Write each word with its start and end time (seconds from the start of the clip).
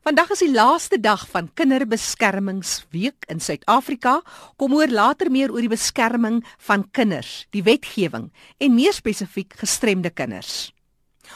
Vandag 0.00 0.30
is 0.32 0.40
die 0.40 0.48
laaste 0.48 0.96
dag 0.96 1.26
van 1.28 1.50
Kinderbeskermingsweek 1.60 3.26
in 3.28 3.40
Suid-Afrika. 3.44 4.22
Kom 4.56 4.72
hoor 4.72 4.88
later 4.88 5.28
meer 5.28 5.52
oor 5.52 5.60
die 5.60 5.68
beskerming 5.68 6.38
van 6.64 6.86
kinders, 6.96 7.44
die 7.52 7.60
wetgewing 7.66 8.30
en 8.64 8.78
meer 8.78 8.96
spesifiek 8.96 9.52
gestremde 9.60 10.08
kinders. 10.08 10.70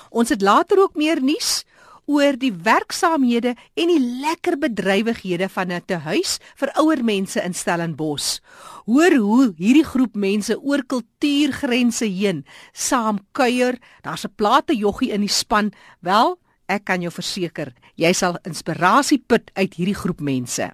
Ons 0.08 0.32
het 0.32 0.40
later 0.40 0.80
ook 0.80 0.96
meer 0.96 1.20
nuus 1.20 1.66
oor 2.08 2.38
die 2.40 2.54
werksaamhede 2.56 3.52
en 3.52 3.92
die 3.92 4.00
lekker 4.24 4.56
bedrywighede 4.56 5.50
van 5.52 5.68
'n 5.68 5.84
tehuis 5.84 6.38
vir 6.56 6.72
ouer 6.80 7.04
mense 7.04 7.44
in 7.44 7.52
Stellenbosch. 7.52 8.40
Hoor 8.88 9.12
hoe 9.12 9.52
hierdie 9.58 9.84
groep 9.84 10.16
mense 10.16 10.56
oor 10.56 10.80
kultuurgrense 10.86 12.08
heen 12.08 12.46
saam 12.72 13.18
kuier. 13.32 13.76
Daar's 14.00 14.24
'n 14.24 14.34
plate 14.36 14.74
joggie 14.76 15.12
in 15.12 15.20
die 15.20 15.28
span. 15.28 15.72
Wel, 16.00 16.38
Ek 16.66 16.84
kan 16.84 17.02
jou 17.04 17.12
verseker, 17.12 17.74
jy 18.00 18.12
sal 18.16 18.38
inspirasie 18.48 19.18
put 19.26 19.50
uit 19.54 19.74
hierdie 19.76 19.94
groep 19.94 20.20
mense. 20.24 20.70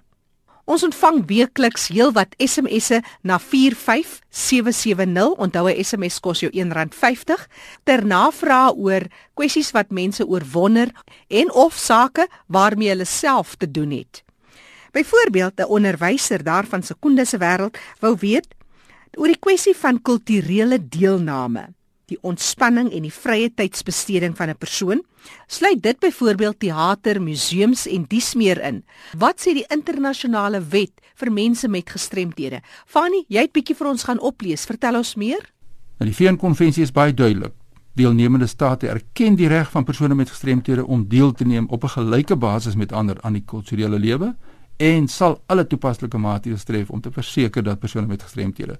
Ons 0.71 0.85
ontvang 0.87 1.25
weekliks 1.27 1.89
heelwat 1.91 2.35
SMS'e 2.39 3.01
na 3.27 3.39
45770. 3.41 5.35
Onthou 5.41 5.67
'n 5.67 5.83
SMS 5.83 6.19
kos 6.19 6.39
jou 6.39 6.51
R1.50 6.53 7.47
ter 7.83 8.05
navraag 8.05 8.73
oor 8.75 9.01
kwessies 9.33 9.71
wat 9.71 9.89
mense 9.89 10.25
oorwonder 10.27 10.91
en 11.27 11.51
of 11.51 11.73
sake 11.77 12.27
waarmee 12.47 12.89
hulle 12.89 13.05
self 13.05 13.55
te 13.55 13.71
doen 13.71 13.91
het. 13.91 14.23
Byvoorbeeld 14.91 15.59
'n 15.59 15.65
onderwyser 15.67 16.43
daarvan 16.43 16.83
Sekonde 16.83 17.25
se 17.25 17.37
wêreld 17.37 17.77
wou 17.99 18.15
weet 18.19 18.47
oor 19.17 19.27
die 19.27 19.39
kwessie 19.39 19.75
van 19.75 20.01
kulturele 20.01 20.87
deelname 20.89 21.73
die 22.11 22.19
ontspanning 22.27 22.91
en 22.91 23.05
die 23.07 23.13
vrye 23.13 23.49
tydsbesteding 23.55 24.35
van 24.37 24.49
'n 24.49 24.57
persoon? 24.57 25.01
Sluit 25.47 25.81
dit 25.81 25.99
byvoorbeeld 25.99 26.59
teater, 26.59 27.21
museums 27.21 27.87
en 27.87 28.05
dies 28.07 28.33
meer 28.35 28.61
in? 28.61 28.83
Wat 29.17 29.39
sê 29.39 29.53
die 29.53 29.65
internasionale 29.69 30.61
wet 30.69 30.91
vir 31.15 31.31
mense 31.31 31.67
met 31.67 31.89
gestremthede? 31.89 32.61
Fanny, 32.85 33.25
jy 33.27 33.41
het 33.41 33.51
bietjie 33.51 33.75
vir 33.75 33.87
ons 33.87 34.03
gaan 34.03 34.19
oplees. 34.19 34.65
Vertel 34.65 34.95
ons 34.95 35.15
meer. 35.15 35.51
Nou 35.99 36.09
die 36.09 36.15
VN-konvensie 36.15 36.83
is 36.83 36.91
baie 36.91 37.13
duidelik. 37.13 37.53
Deelnemende 37.93 38.47
state 38.47 38.87
erken 38.87 39.35
die 39.35 39.47
reg 39.47 39.71
van 39.71 39.83
persone 39.83 40.15
met 40.15 40.29
gestremthede 40.29 40.85
om 40.85 41.07
deel 41.07 41.31
te 41.31 41.45
neem 41.45 41.67
op 41.69 41.83
'n 41.83 41.89
gelyke 41.89 42.35
basis 42.35 42.75
met 42.75 42.91
ander 42.91 43.17
aan 43.21 43.33
die 43.33 43.45
kulturele 43.45 43.99
lewe 43.99 44.35
en 44.77 45.07
sal 45.07 45.41
alle 45.45 45.67
toepaslike 45.67 46.17
maatreëls 46.17 46.63
tref 46.63 46.89
om 46.89 47.01
te 47.01 47.11
verseker 47.11 47.63
dat 47.63 47.79
persone 47.79 48.07
met 48.07 48.23
gestremthede 48.23 48.79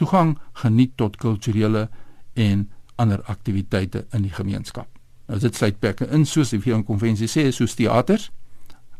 toegang 0.00 0.38
geniet 0.52 0.96
tot 0.96 1.16
kulturele 1.16 1.88
en 2.32 2.70
ander 3.00 3.22
aktiwiteite 3.32 4.04
in 4.16 4.26
die 4.26 4.34
gemeenskap. 4.34 4.88
Nou 5.30 5.38
dit 5.40 5.56
sluit 5.56 5.78
plekke 5.80 6.08
in 6.12 6.26
soos 6.26 6.52
die 6.52 6.60
VN 6.60 6.84
konvensie 6.84 7.28
sê, 7.30 7.46
soos 7.54 7.76
teaters, 7.78 8.28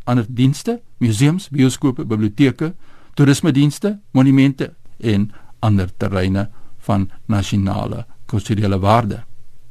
ander 0.08 0.26
dienste, 0.28 0.78
museums, 1.02 1.48
bioskope, 1.52 2.06
biblioteke, 2.08 2.72
toerismedienste, 3.18 3.98
monumente 4.16 4.70
en 4.98 5.28
ander 5.60 5.90
terreine 5.96 6.48
van 6.86 7.10
nasionale 7.26 8.06
kulturele 8.30 8.78
waarde. 8.80 9.24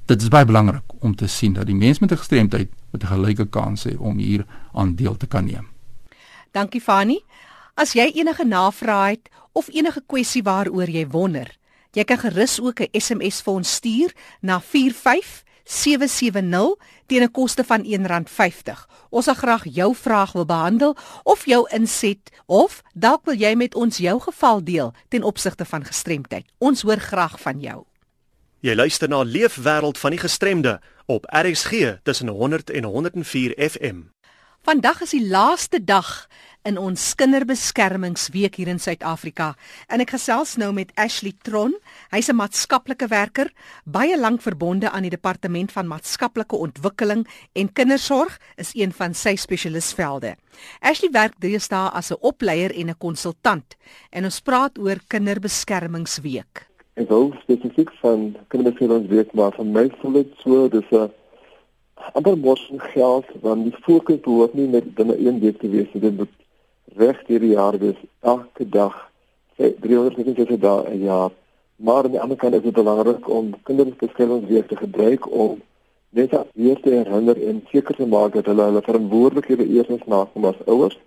Dit 0.10 0.22
is 0.22 0.32
baie 0.34 0.46
belangrik 0.46 0.98
om 1.06 1.16
te 1.16 1.28
sien 1.28 1.54
dat 1.54 1.68
die 1.70 1.76
mens 1.76 2.00
met 2.00 2.12
'n 2.12 2.18
gestremdheid 2.18 2.70
met 2.92 3.04
'n 3.04 3.08
gelyke 3.08 3.46
kans 3.46 3.84
het 3.84 3.98
om 3.98 4.18
hier 4.18 4.46
aan 4.74 4.96
deel 4.96 5.18
te 5.18 5.28
kan 5.28 5.46
neem. 5.46 5.68
Dankie 6.52 6.82
Fani. 6.82 7.20
As 7.74 7.94
jy 7.94 8.12
enige 8.16 8.46
navrae 8.46 9.10
het 9.10 9.30
of 9.52 9.70
enige 9.70 10.04
kwessie 10.06 10.44
waaroor 10.44 10.90
jy 10.90 11.08
wonder, 11.08 11.58
Jy 12.00 12.06
kan 12.08 12.22
gerus 12.22 12.62
ook 12.64 12.80
'n 12.80 12.88
SMS 12.92 13.42
vir 13.42 13.54
ons 13.54 13.74
stuur 13.74 14.14
na 14.42 14.62
45770 14.62 16.76
teen 17.06 17.24
'n 17.24 17.32
koste 17.32 17.64
van 17.64 17.84
R1.50. 17.84 18.88
Ons 19.10 19.26
sal 19.26 19.34
graag 19.34 19.64
jou 19.64 19.96
vraag 19.96 20.32
wil 20.32 20.46
behandel 20.46 20.98
of 21.24 21.46
jou 21.46 21.70
inset 21.72 22.32
of 22.46 22.82
dalk 22.94 23.26
wil 23.26 23.36
jy 23.36 23.56
met 23.56 23.76
ons 23.76 23.98
jou 23.98 24.20
geval 24.20 24.64
deel 24.64 24.94
ten 25.08 25.24
opsigte 25.24 25.66
van 25.66 25.86
gestremdheid. 25.86 26.46
Ons 26.58 26.82
hoor 26.82 27.00
graag 27.00 27.42
van 27.42 27.60
jou. 27.60 27.84
Jy 28.60 28.76
luister 28.76 29.10
na 29.10 29.24
Leefwêreld 29.24 29.98
van 29.98 30.12
die 30.12 30.20
Gestremde 30.20 30.82
op 31.06 31.26
RXG 31.26 32.00
tussen 32.04 32.28
100 32.28 32.70
en 32.70 32.84
104 32.84 33.70
FM. 33.70 34.02
Vandag 34.68 35.00
is 35.02 35.14
die 35.16 35.24
laaste 35.24 35.80
dag 35.80 36.28
in 36.68 36.76
ons 36.78 37.14
kinderbeskermingsweek 37.16 38.58
hier 38.60 38.68
in 38.68 38.82
Suid-Afrika. 38.84 39.54
En 39.88 40.04
ek 40.04 40.12
gesels 40.18 40.58
nou 40.60 40.74
met 40.76 40.92
Ashley 41.00 41.32
Tron. 41.48 41.78
Hy's 42.12 42.28
'n 42.28 42.36
maatskaplike 42.36 43.08
werker, 43.08 43.48
baie 43.86 44.20
lank 44.20 44.42
verbonde 44.42 44.92
aan 44.92 45.08
die 45.08 45.16
departement 45.16 45.72
van 45.72 45.88
maatskaplike 45.88 46.56
ontwikkeling 46.56 47.26
en 47.56 47.72
kindersorg 47.72 48.38
is 48.58 48.76
een 48.76 48.92
van 48.92 49.14
sy 49.14 49.36
spesialisvelde. 49.36 50.36
Ashley 50.82 51.12
werk 51.12 51.40
deesdae 51.40 51.90
as 51.94 52.12
'n 52.12 52.20
opleier 52.20 52.76
en 52.76 52.90
'n 52.90 52.98
konsultant 52.98 53.78
en 54.12 54.24
ons 54.24 54.42
praat 54.42 54.78
oor 54.78 55.00
kinderbeskermingsweek. 55.08 56.68
Ek 56.96 57.08
wil 57.08 57.34
spesifiek 57.42 57.90
van 58.02 58.36
kinderbeskermingsweek 58.50 59.34
maar 59.34 59.56
van 59.56 59.72
my 59.72 59.90
voel 60.02 60.12
dit 60.12 60.34
so 60.44 60.68
dis 60.68 60.92
'n 60.92 61.10
ander 62.14 62.38
mos 62.38 62.72
geld 62.94 63.26
want 63.42 63.64
die 63.64 63.76
fokus 63.82 64.20
behoort 64.26 64.54
nie 64.54 64.68
net 64.68 64.94
binne 64.96 65.18
een 65.20 65.40
week 65.40 65.60
te 65.60 65.70
wees 65.70 65.92
dit 65.94 66.18
moet 66.18 66.36
reg 66.96 67.22
hierdie 67.28 67.54
jaar 67.54 67.78
wees 67.78 68.00
elke 68.22 68.70
dag 68.70 68.96
365 69.60 70.60
dae 70.60 70.90
'n 70.90 71.04
jaar. 71.04 71.32
Maar 71.76 72.04
aan 72.04 72.12
die 72.12 72.22
ander 72.22 72.38
kant 72.38 72.54
is 72.54 72.62
dit 72.62 72.74
belangrik 72.74 73.30
om 73.30 73.54
kinderbeskermingsweek 73.64 74.68
te 74.68 74.76
gebruik 74.76 75.32
om 75.32 75.62
net 76.10 76.32
weer 76.54 76.80
te 76.82 76.90
herinner 76.90 77.48
en 77.48 77.64
seker 77.72 77.96
te 77.96 78.06
maak 78.06 78.34
dat 78.34 78.46
hulle 78.46 78.64
hulle 78.64 78.82
verantwoordelikhede 78.82 79.68
eers 79.68 80.06
nakom 80.06 80.46
as 80.46 80.66
ouers 80.66 81.00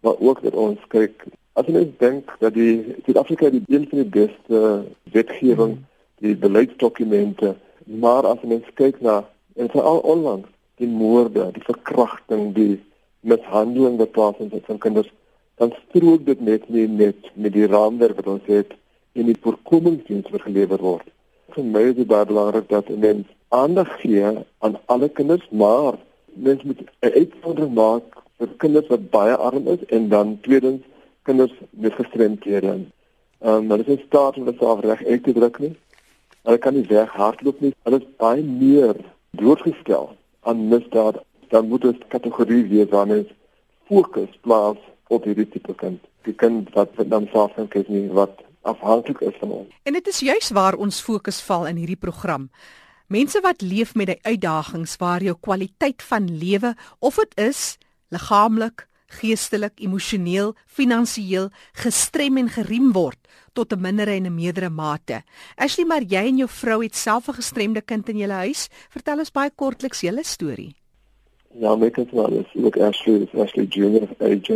maar 0.00 0.18
ook 0.18 0.42
dat 0.42 0.54
ons 0.54 0.78
kyk 0.88 1.24
as 1.52 1.66
jy 1.66 1.92
dink 1.98 2.36
dat 2.38 2.54
die 2.54 2.96
Suid-Afrika 3.04 3.50
die 3.50 3.62
een 3.66 3.86
van 3.88 3.98
die 3.98 4.12
beste 4.18 4.84
wetgewing 5.12 5.76
die 6.18 6.36
beleidsdokumente 6.36 7.54
maar 7.84 8.26
as 8.26 8.38
jy 8.42 8.60
kyk 8.74 9.00
na 9.00 9.22
en 9.56 9.70
veral 9.70 9.98
onlangs 9.98 10.48
die 10.80 10.88
moorde, 10.88 11.50
die 11.54 11.64
verkrachting, 11.66 12.52
die 12.56 12.80
mishandeling 13.20 13.98
wat 14.00 14.14
plaasvind 14.16 14.54
van 14.66 14.78
kinders, 14.78 15.10
dan 15.60 15.74
strook 15.88 16.24
dit 16.26 16.40
net 16.40 16.68
nie 16.68 16.86
net 16.88 17.28
met 17.34 17.54
die 17.54 17.68
raamwerk 17.70 18.18
wat 18.20 18.30
ons 18.36 18.48
het 18.50 18.72
in 19.12 19.28
die 19.28 19.38
voorkomingsdiens 19.44 20.30
wat 20.32 20.46
gelewer 20.46 20.80
word. 20.82 21.06
Vir 21.52 21.68
my 21.68 21.84
is 21.90 21.98
dit 22.00 22.08
baie 22.08 22.26
belangrik 22.26 22.68
dat 22.72 22.88
mens 22.88 23.28
aandag 23.52 23.90
gee 24.00 24.24
aan 24.64 24.78
alle 24.86 25.08
kinders, 25.08 25.44
maar 25.50 26.00
mens 26.34 26.62
moet 26.62 26.80
'n 26.80 27.12
uitsondering 27.20 27.74
maak 27.74 28.22
vir 28.38 28.48
kinders 28.56 28.88
wat 28.88 29.10
baie 29.10 29.36
arm 29.36 29.68
is 29.68 29.84
en 29.88 30.08
dan 30.08 30.38
tweedens 30.40 30.82
kinders 31.22 31.52
met 31.70 31.92
gestremdhede. 31.92 32.72
Ehm 33.42 33.54
um, 33.54 33.70
hulle 33.70 33.84
is 33.86 34.06
staat 34.06 34.36
om 34.36 34.44
dit 34.44 34.58
self 34.58 34.80
reg 34.80 35.04
uit 35.04 35.22
te 35.24 35.32
druk 35.32 35.58
nie. 35.58 35.74
Hulle 36.42 36.58
kan 36.58 36.74
nie 36.74 36.86
weg 36.88 37.10
hardloop 37.10 37.60
nie. 37.60 37.74
Hulle 37.82 37.98
is 38.00 38.16
baie 38.16 38.42
meer 38.42 38.96
blootgestel 39.36 40.16
aan 40.40 40.68
misdaad, 40.68 41.22
dan 41.48 41.68
moet 41.68 41.82
dit 41.82 42.06
kategorie 42.08 42.64
wees 42.68 42.90
waarna 42.92 43.22
ons 43.22 43.32
fokus 43.88 44.32
plaas 44.44 44.80
op 45.12 45.24
hierdie 45.28 45.48
tipe 45.48 45.74
kind. 45.74 46.00
Die 46.26 46.34
kind 46.34 46.68
wat 46.76 46.96
dan 46.96 47.28
self 47.32 47.54
dink 47.56 47.74
is 47.80 47.88
nie 47.88 48.08
wat 48.12 48.40
afhanklik 48.68 49.20
is 49.26 49.36
van 49.40 49.56
ons. 49.62 49.74
En 49.88 49.96
dit 49.96 50.08
is 50.12 50.20
juis 50.20 50.52
waar 50.54 50.78
ons 50.78 51.00
fokus 51.02 51.40
val 51.48 51.66
in 51.70 51.80
hierdie 51.80 51.98
program. 51.98 52.48
Mense 53.12 53.40
wat 53.44 53.60
leef 53.60 53.94
met 53.98 54.12
die 54.12 54.20
uitdagings 54.22 54.96
waar 55.00 55.24
jou 55.24 55.34
kwaliteit 55.40 56.02
van 56.02 56.28
lewe 56.38 56.74
of 57.00 57.18
dit 57.20 57.34
is 57.48 57.76
liggaamlik, 58.12 58.86
geestelik, 59.20 59.80
emosioneel, 59.80 60.54
finansiëel 60.66 61.50
gestrem 61.84 62.40
en 62.42 62.48
geriem 62.48 62.92
word 62.96 63.18
tot 63.52 63.72
'n 63.72 63.80
mindere 63.80 64.10
en 64.10 64.26
'n 64.26 64.34
meerdere 64.34 64.70
mate. 64.70 65.22
Ashley, 65.56 65.86
maar 65.86 66.02
jy 66.02 66.24
en 66.28 66.36
jou 66.36 66.48
vrou 66.48 66.82
het 66.82 66.96
self 66.96 67.28
'n 67.28 67.34
gestremde 67.34 67.82
kind 67.82 68.08
in 68.08 68.18
julle 68.18 68.38
huis. 68.44 68.68
Vertel 68.90 69.18
ons 69.18 69.30
baie 69.30 69.50
kortliks 69.54 70.00
julle 70.00 70.24
storie. 70.24 70.74
Ja, 71.58 71.76
my 71.76 71.90
kind 71.90 72.10
was 72.10 72.46
ook 72.54 72.76
Ashley, 72.76 73.20
is 73.22 73.40
Ashley 73.40 73.66
Junior 73.66 74.08
AJ. 74.20 74.48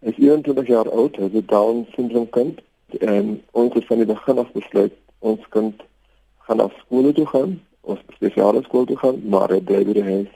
Hy 0.00 0.08
is 0.08 0.16
21 0.18 0.66
jaar 0.66 0.90
oud, 0.90 1.16
hy 1.16 1.28
het 1.32 1.48
Down 1.48 1.86
syndroom 1.94 2.30
kind 2.30 2.60
en 3.00 3.42
ons 3.50 3.74
het 3.74 3.86
van 3.86 3.96
die 3.96 4.06
begin 4.06 4.38
af 4.38 4.52
besluit 4.52 4.92
ons 5.18 5.48
kind 5.48 5.82
gaan 6.38 6.56
na 6.56 6.68
skool 6.78 7.12
toe 7.12 7.26
gaan, 7.26 7.60
ons 7.80 8.00
spesiale 8.14 8.62
skool 8.62 8.84
toe 8.84 8.96
gaan, 8.96 9.22
maar 9.28 9.48
hy 9.48 9.60
bly 9.60 9.84
by 9.84 9.92
die 9.92 10.02
huis 10.02 10.30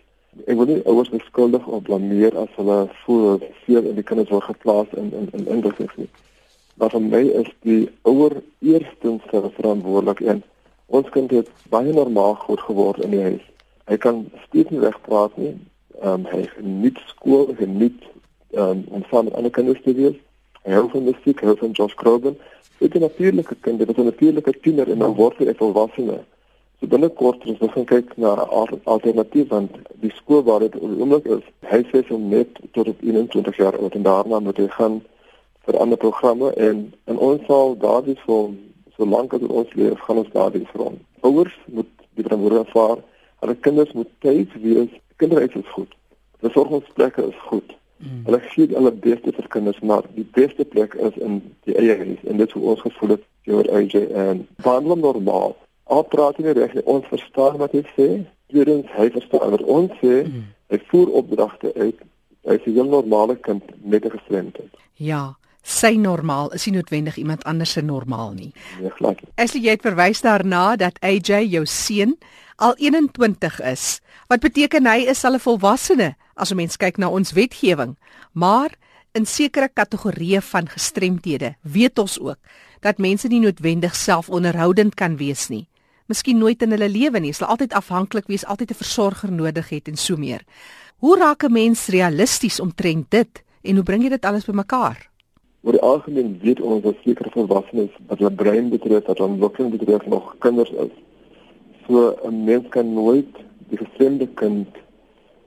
ek 0.44 0.56
wil 0.56 0.68
nie 0.68 0.82
ouers 0.84 1.08
beskuldig 1.08 1.66
of 1.66 1.82
blameer 1.82 2.36
as 2.36 2.52
hulle 2.56 2.78
voel 3.04 3.40
veel 3.64 3.88
in 3.90 3.94
die 3.98 4.04
kinders 4.04 4.30
word 4.34 4.44
geplaas 4.50 4.92
in 5.00 5.12
in 5.12 5.28
in 5.32 5.46
indrukkings 5.56 5.96
nie. 5.96 6.08
Maar 6.76 6.92
vir 6.92 7.04
my 7.04 7.22
is 7.40 7.48
die 7.64 7.88
ouer 8.02 8.36
eerstens 8.60 9.22
verantwoordelik 9.30 10.20
en 10.20 10.42
ons 10.86 11.08
kind 11.14 11.30
het 11.30 11.48
baie 11.72 11.92
normaal 11.92 12.36
groot 12.44 12.60
geword 12.60 13.00
in 13.04 13.16
die 13.16 13.22
huis. 13.22 13.46
Hy 13.88 13.96
kan 13.96 14.26
steeds 14.48 14.70
nie 14.70 14.84
wegpraat 14.84 15.36
nie. 15.40 15.54
Ehm 16.02 16.26
um, 16.26 16.28
hy 16.30 16.42
geniet 16.52 17.00
skool, 17.08 17.48
hy 17.48 17.56
geniet 17.62 18.04
ehm 18.52 18.68
um, 18.68 18.84
om 18.98 19.08
saam 19.10 19.30
met 19.30 19.34
ander 19.40 19.50
kinders 19.50 19.82
te 19.82 19.94
wees. 19.96 20.20
Hy 20.66 20.76
hou 20.76 20.88
van 20.92 21.08
musiek, 21.08 21.40
hy 21.40 21.52
hou 21.52 21.56
van 21.62 21.74
Josh 21.78 21.96
Groban. 21.96 22.36
Dit 22.78 22.94
is 22.94 23.00
'n 23.00 23.08
natuurlike 23.08 23.56
kind, 23.60 23.78
dit 23.78 23.88
is 23.88 23.96
'n 23.96 24.10
natuurlike 24.12 24.60
tiener 24.60 24.90
en 24.90 24.98
dan 24.98 25.14
word 25.14 25.38
hy 25.38 25.48
'n 25.48 25.54
volwassene. 25.54 26.20
So 26.80 26.86
binnekort 26.92 27.44
is 27.48 27.58
ons 27.64 27.72
gaan 27.72 27.88
kyk 27.88 28.16
na 28.16 28.34
'n 28.36 28.80
alternatief 28.84 29.48
want 29.48 29.72
die 30.04 30.12
skool 30.16 30.42
waar 30.42 30.60
dit 30.60 30.76
oomblik 30.80 31.26
is, 31.26 31.44
hy 31.72 31.80
sê 31.90 32.04
om 32.10 32.28
net 32.28 32.48
tot 32.72 32.88
op 32.88 33.00
21 33.00 33.56
jaar 33.56 33.78
oud 33.78 33.94
en 33.94 34.02
daarna 34.02 34.38
moet 34.38 34.56
hy 34.56 34.68
gaan 34.68 35.00
vir 35.64 35.78
ander 35.78 35.98
programme 35.98 36.52
en 36.54 36.92
in 37.04 37.18
ons 37.18 37.40
sal 37.46 37.76
daardie 37.78 38.18
vir 38.26 38.50
solank 38.96 39.34
as 39.34 39.40
ons 39.40 39.74
leef 39.74 40.00
gaan 40.00 40.22
ons 40.22 40.32
daardie 40.32 40.66
vir 40.72 40.84
ons. 40.88 41.00
Ouers 41.20 41.56
moet 41.66 41.90
die 42.14 42.24
verantwoordelikheid 42.24 42.68
ervaar. 42.68 43.02
Hulle 43.40 43.56
kinders 43.66 43.92
moet 43.92 44.12
tyd 44.24 44.52
wees. 44.62 44.92
Kinderhuis 45.16 45.54
is 45.54 45.74
goed. 45.74 45.92
Versorgingsplekke 46.44 47.26
is 47.28 47.40
goed. 47.48 47.76
Mm. 47.98 48.24
Hulle 48.28 48.40
gee 48.52 48.68
hulle 48.72 48.92
beste 48.92 49.32
vir 49.32 49.48
kinders, 49.48 49.80
maar 49.80 50.04
die 50.14 50.26
beste 50.36 50.64
plek 50.64 50.94
is 50.94 51.16
in 51.16 51.40
die 51.64 51.76
eie 51.80 51.96
huis 51.96 52.24
en 52.28 52.36
dit 52.36 52.48
is 52.48 52.56
hoe 52.56 52.72
ons 52.72 52.84
gevoel 52.84 53.16
het 53.16 53.24
oor 53.52 53.70
AJ 53.78 54.08
en 54.12 54.42
behandel 54.62 55.00
normaal. 55.00 55.56
Al 55.86 56.02
praat 56.02 56.38
nie 56.38 56.52
reg, 56.52 56.74
ons 56.84 57.06
verstaan 57.06 57.56
wat 57.62 57.72
hy 57.72 57.82
sê. 57.94 58.08
Tweedens, 58.50 58.90
hy 58.98 59.10
verstaan 59.14 59.52
wat 59.54 59.62
ons 59.62 59.92
sê. 60.02 60.24
Mm. 60.26 60.46
Hy 60.72 60.78
voer 60.90 61.12
opdragte 61.20 61.72
uit. 61.74 61.98
Hy 62.46 62.54
is 62.58 62.66
'n 62.66 62.74
heel 62.74 62.90
normale 62.90 63.36
kind 63.36 63.62
met 63.82 64.04
'n 64.04 64.10
gestremdheid. 64.10 64.72
Ja, 64.94 65.36
sy 65.62 65.96
normaal 65.96 66.52
is 66.54 66.66
nie 66.66 66.76
noodwendig 66.76 67.16
iemand 67.16 67.44
anders 67.44 67.72
se 67.72 67.82
normaal 67.82 68.32
nie. 68.32 68.52
Nee, 68.80 68.90
glad. 68.90 69.18
Aslie, 69.34 69.62
jy 69.62 69.70
het 69.70 69.82
verwys 69.82 70.20
daarna 70.20 70.76
dat 70.76 70.98
AJ 71.00 71.46
jou 71.50 71.66
seun 71.66 72.16
al 72.56 72.74
21 72.76 73.60
is. 73.60 74.00
Wat 74.26 74.40
beteken 74.40 74.86
hy 74.86 75.06
is 75.06 75.24
al 75.24 75.34
'n 75.34 75.40
volwassene 75.40 76.14
as 76.34 76.50
'n 76.50 76.56
mens 76.56 76.76
kyk 76.76 76.96
na 76.96 77.08
ons 77.08 77.32
wetgewing, 77.32 77.96
maar 78.32 78.70
in 79.12 79.26
sekere 79.26 79.68
kategorieë 79.68 80.40
van 80.40 80.68
gestremthede 80.68 81.54
weet 81.62 81.98
ons 81.98 82.20
ook 82.20 82.38
dat 82.80 82.98
mense 82.98 83.28
nie 83.28 83.40
noodwendig 83.40 83.94
selfonderhoudend 83.94 84.94
kan 84.94 85.16
wees 85.16 85.48
nie. 85.48 85.66
Miskien 86.06 86.38
nooit 86.38 86.62
in 86.62 86.70
hulle 86.70 86.88
lewe 86.88 87.20
nie, 87.20 87.32
hulle 87.32 87.50
altyd 87.50 87.72
afhanklik 87.72 88.26
wees, 88.26 88.46
altyd 88.46 88.70
'n 88.70 88.82
versorger 88.82 89.32
nodig 89.32 89.68
het 89.68 89.88
en 89.88 89.96
so 89.96 90.16
meer. 90.16 90.44
Hoe 90.98 91.18
raak 91.18 91.42
'n 91.42 91.52
mens 91.52 91.86
realisties 91.86 92.60
omtrent 92.60 93.10
dit 93.10 93.44
en 93.62 93.74
hoe 93.74 93.84
bring 93.84 94.02
jy 94.02 94.08
dit 94.08 94.24
alles 94.24 94.44
bymekaar? 94.44 95.10
oor 95.66 95.74
die 95.74 95.82
algemeen 95.82 96.36
weet 96.42 96.60
ons 96.62 96.82
dat 96.84 96.98
sekere 97.02 97.30
volwassenes 97.34 97.94
wat 98.06 98.20
hulle 98.20 98.30
brein 98.38 98.68
betref, 98.70 99.02
wat 99.08 99.18
hulle 99.18 99.32
ontwikkeling 99.34 99.72
betref 99.74 100.04
nog 100.12 100.28
kinders 100.44 100.70
is. 100.84 100.92
So 101.86 102.14
'n 102.28 102.44
mens 102.44 102.68
kan 102.70 102.92
nooit 102.94 103.32
die 103.70 103.78
gestremde 103.78 104.28
kind 104.42 104.68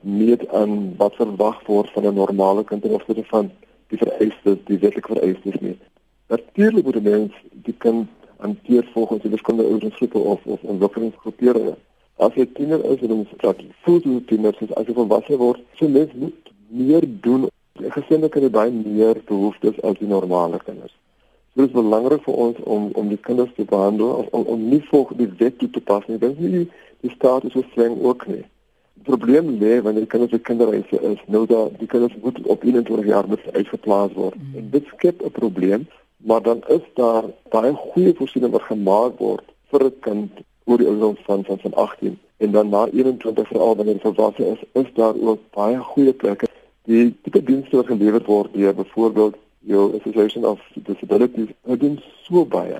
meet 0.01 0.43
aan 0.51 0.95
wat 0.97 1.15
verwag 1.15 1.63
word 1.67 1.89
van 1.95 2.05
'n 2.05 2.19
normale 2.19 2.63
kind 2.63 2.83
of 2.85 3.05
wat 3.07 3.25
van 3.31 3.51
die 3.87 3.97
vereistes, 3.97 4.57
die 4.65 4.79
wetlike 4.79 5.13
vereistes 5.13 5.59
nie. 5.59 5.77
Natuurlik 6.27 6.83
moet 6.83 6.95
'n 6.95 7.03
mens 7.03 7.31
die 7.51 7.77
kind 7.77 8.07
hanteer 8.39 8.89
volgens 8.93 9.21
die 9.21 9.31
verskillende 9.35 9.67
ouderdomsgroepe 9.67 10.17
of 10.17 10.45
of 10.45 10.63
ontwikkelingsgroeperinge. 10.73 11.75
As 12.15 12.35
jy 12.35 12.45
tiener 12.53 12.83
is, 12.91 12.99
dan 12.99 13.21
moet 13.21 13.47
jy 13.47 13.71
voel 13.85 14.01
hoe 14.03 14.23
tiener 14.31 14.55
is 14.59 14.73
as 14.75 14.87
jy 14.87 14.95
volwasse 14.97 15.37
word. 15.37 15.63
So 15.79 15.87
mens 15.87 16.13
moet 16.13 16.53
meer 16.67 17.07
doen 17.23 17.47
Gesinne 17.79 18.27
kan 18.29 18.49
baie 18.51 18.71
meer 18.71 19.21
behoeftes 19.25 19.77
as 19.87 19.97
die 19.99 20.07
normale 20.07 20.59
kinders. 20.65 20.91
So 21.53 21.63
dit 21.63 21.69
is 21.69 21.75
belangrik 21.75 22.23
vir 22.25 22.39
ons 22.45 22.57
om 22.75 22.89
om 22.99 23.09
die 23.11 23.19
kinders 23.27 23.51
te 23.55 23.65
behandel 23.65 24.11
of 24.21 24.27
om, 24.35 24.43
om 24.55 24.65
nie 24.69 24.81
volgens 24.89 25.17
die 25.17 25.29
wet 25.39 25.59
toe 25.59 25.69
te 25.69 25.81
pas 25.81 26.05
nie. 26.07 26.19
Dit 26.19 26.35
is 26.35 26.39
nie 26.55 26.65
die 27.05 27.13
staat 27.15 27.47
is 27.47 27.55
so 27.55 27.63
streng 27.71 27.95
ook 28.03 28.27
nie. 28.27 28.43
Die 28.99 29.05
probleem 29.07 29.53
lê 29.61 29.79
wanneer 29.81 30.03
die 30.03 30.11
kinders 30.11 30.35
se 30.35 30.41
kinderreise 30.43 30.99
is, 31.11 31.21
nou 31.31 31.45
dat 31.47 31.77
die 31.79 31.87
kinders 31.87 32.15
moet 32.23 32.41
op 32.43 32.63
21 32.67 33.07
jaar 33.07 33.27
moet 33.31 33.45
uitgeplaas 33.53 34.11
word. 34.17 34.35
Mm. 34.35 34.57
En 34.59 34.69
dit 34.75 34.91
skep 34.93 35.23
'n 35.23 35.31
probleem, 35.31 35.87
maar 36.23 36.41
dan 36.41 36.63
is 36.67 36.85
daar 36.93 37.23
baie 37.49 37.73
goeie 37.73 38.13
voorsiening 38.15 38.51
wat 38.51 38.67
gemaak 38.71 39.19
word 39.19 39.45
vir 39.71 39.83
'n 39.85 39.99
kind 39.99 40.31
oor 40.65 40.77
die 40.77 40.87
ouderdom 40.87 41.17
van 41.25 41.45
van, 41.45 41.59
van 41.59 41.73
18 41.73 42.19
en 42.37 42.51
dan 42.51 42.69
na 42.69 42.87
21 42.87 43.47
veral 43.47 43.75
wanneer 43.75 43.93
hy 43.93 44.01
volwasse 44.01 44.45
is, 44.45 44.61
is 44.71 44.93
daar 44.93 45.15
ook 45.15 45.39
baie 45.51 45.77
goeie 45.77 46.13
plekke. 46.13 46.47
Die 46.87 47.15
tipe 47.21 47.43
dienste 47.43 47.75
wat 47.75 47.91
gelewer 47.91 48.23
word 48.25 48.53
deur 48.53 48.75
byvoorbeeld 48.75 49.35
jou 49.59 49.97
association 49.97 50.45
of 50.45 50.59
disabilities 50.73 51.49
het 51.67 51.79
doen 51.79 51.99
so 52.23 52.45
baie. 52.45 52.79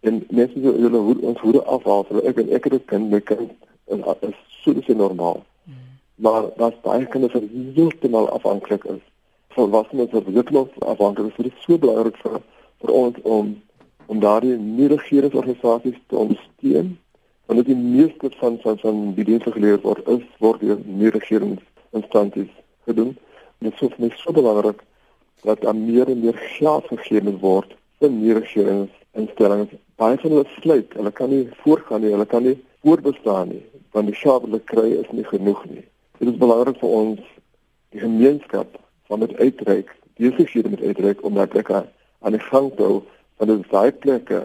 En 0.00 0.24
mense 0.28 0.62
so 0.62 0.72
hulle 0.72 0.98
hoe 0.98 1.16
ons 1.20 1.40
hoe 1.40 1.62
afhaal 1.62 2.04
vir 2.08 2.24
ek 2.32 2.42
en 2.42 2.50
ek 2.58 2.64
het 2.64 2.74
'n 2.74 2.84
kind 2.84 3.10
my 3.10 3.20
kind 3.20 3.52
en 3.86 4.04
is 4.20 4.38
so 4.62 4.74
dis 4.74 4.86
normaal. 4.86 5.44
Hmm. 5.64 5.74
maar 6.14 6.44
daar's 6.56 6.80
baie 6.82 7.06
kinders 7.06 7.32
wat 7.32 7.42
heeltemal 7.74 8.28
afhanklik 8.28 8.84
is. 8.84 9.02
Volwassenes 9.48 10.10
wat 10.10 10.24
heeltemal 10.26 10.68
afhanklik 10.78 11.26
is 11.26 11.36
dit 11.36 11.46
is 11.46 11.62
so 11.62 11.78
belangrik 11.78 12.16
vir 12.16 12.40
vir 12.82 12.94
ons 13.02 13.22
om 13.22 13.54
om 14.10 14.20
daardie 14.20 14.56
nie 14.58 14.88
regeringsorganisasies 14.90 15.98
te 16.06 16.16
ondersteun 16.16 16.94
want 17.46 17.62
dit 17.62 17.72
die 17.72 17.82
meeste 17.82 18.30
van 18.42 18.58
van 18.62 18.78
van 18.84 19.02
die 19.14 19.24
dienste 19.24 19.52
gelewer 19.56 19.82
word 19.88 20.08
is 20.16 20.24
word 20.38 20.60
deur 20.60 20.80
nie 20.86 21.12
regeringsinstansies 21.16 22.54
gedoen 22.86 23.16
Dit 23.60 23.74
is 23.76 23.80
vir 23.92 23.96
my 24.00 24.08
so 24.16 24.32
belangrik 24.32 24.78
dat 25.44 25.60
daar 25.60 25.76
meer 25.76 26.08
en 26.08 26.20
meer 26.20 26.36
geld 26.56 26.86
gegee 26.88 27.32
word 27.42 27.74
vir 28.00 28.10
neergewingsinstellings. 28.10 29.74
Baie 30.00 30.16
van 30.22 30.32
hulle 30.32 30.46
sluit, 30.54 30.94
hulle 30.96 31.12
kan 31.12 31.28
nie 31.28 31.42
voortgaan 31.60 32.00
nie, 32.00 32.12
hulle 32.14 32.26
kan 32.30 32.46
nie 32.48 32.54
voortbestaan 32.80 33.52
nie, 33.52 33.60
want 33.92 34.08
die 34.08 34.16
geld 34.16 34.46
wat 34.46 34.48
hulle 34.48 34.62
kry 34.72 34.86
is 35.02 35.10
nie 35.12 35.26
genoeg 35.28 35.60
nie. 35.68 35.84
Dit 36.22 36.32
is 36.32 36.40
belangrik 36.40 36.80
vir 36.80 36.96
ons 37.02 37.20
die 37.92 38.00
gemeenskap 38.00 38.80
van 39.12 39.20
met 39.26 39.36
uitreik, 39.36 39.92
die 40.16 40.32
gesiede 40.38 40.72
met 40.72 40.80
uitreik 40.80 41.20
om 41.20 41.36
daai 41.36 41.52
plekke 41.52 41.84
aan 42.20 42.36
die 42.36 42.46
gang 42.50 42.72
te 42.76 42.82
hou 42.82 43.00
van 43.40 43.52
die 43.52 43.68
daai 43.70 43.92
plekke 43.92 44.42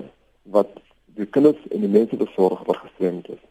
wat 0.55 0.71
die 1.15 1.27
kinders 1.27 1.59
en 1.71 1.83
die 1.83 1.91
mense 1.91 2.17
besorg 2.19 2.63
wat 2.67 2.83
gestremd 2.83 3.29
is. 3.29 3.43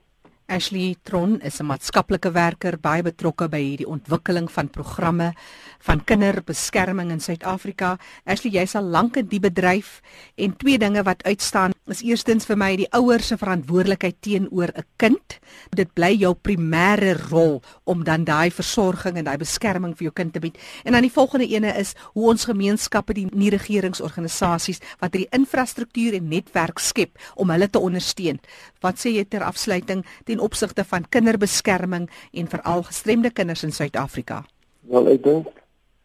Ashley 0.47 0.97
Tron 1.03 1.41
is 1.41 1.61
'n 1.61 1.67
maatskaplike 1.67 2.31
werker 2.33 2.77
baie 2.79 3.03
betrokke 3.03 3.49
by 3.49 3.61
hierdie 3.63 3.89
ontwikkeling 3.89 4.51
van 4.53 4.69
programme 4.69 5.33
van 5.79 6.05
kinderbeskerming 6.05 7.11
in 7.11 7.21
Suid-Afrika. 7.21 7.99
Ashley, 8.25 8.53
jy's 8.53 8.75
al 8.75 8.85
lank 8.85 9.17
in 9.17 9.27
die 9.27 9.41
bedryf 9.41 10.01
en 10.37 10.57
twee 10.57 10.79
dinge 10.79 11.03
wat 11.03 11.23
uitstaan 11.25 11.73
is 11.93 12.01
eerstens 12.01 12.47
vir 12.49 12.57
my 12.57 12.71
die 12.81 12.89
ouers 12.97 13.27
se 13.29 13.37
verantwoordelikheid 13.37 14.17
teenoor 14.21 14.73
'n 14.73 14.85
kind. 14.97 15.41
Dit 15.71 15.93
bly 15.95 16.17
jou 16.17 16.35
primêre 16.35 17.13
rol 17.31 17.63
om 17.85 18.05
dan 18.05 18.25
daai 18.25 18.51
versorging 18.51 19.17
en 19.17 19.25
daai 19.25 19.37
beskerming 19.37 19.97
vir 19.97 20.05
jou 20.05 20.13
kind 20.13 20.33
te 20.33 20.41
bied. 20.41 20.59
En 20.85 20.93
dan 20.93 21.03
die 21.03 21.13
volgende 21.13 21.47
ene 21.47 21.77
is 21.77 21.95
hoe 22.15 22.29
ons 22.31 22.45
gemeenskappe 22.45 23.13
die 23.13 23.27
nie-regeringsorganisasies 23.31 24.81
wat 24.99 25.13
hierdie 25.13 25.39
infrastruktuur 25.39 26.15
en 26.15 26.29
netwerk 26.29 26.79
skep 26.79 27.19
om 27.35 27.51
hulle 27.51 27.71
te 27.71 27.79
ondersteun. 27.79 28.41
Wat 28.81 28.99
sê 28.99 29.11
jy 29.11 29.25
ter 29.25 29.43
afsluiting? 29.43 30.05
Die 30.25 30.34
ten 30.35 30.43
opsigte 30.43 30.85
van 30.85 31.09
kinderbeskerming 31.09 32.11
en 32.33 32.49
veral 32.49 32.83
gestremde 32.83 33.31
kinders 33.31 33.63
in 33.63 33.73
Suid-Afrika? 33.73 34.43
Wel, 34.81 35.07
ek 35.15 35.23
dink 35.23 35.51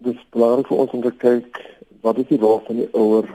dis 0.05 0.19
belangrik 0.35 0.69
vir 0.69 0.81
ons 0.83 0.93
om 0.93 1.01
te 1.03 1.13
kyk 1.23 1.57
wat 2.05 2.19
is 2.21 2.29
die 2.29 2.39
rol 2.39 2.61
van 2.67 2.77
die 2.79 2.87
ouer. 2.93 3.25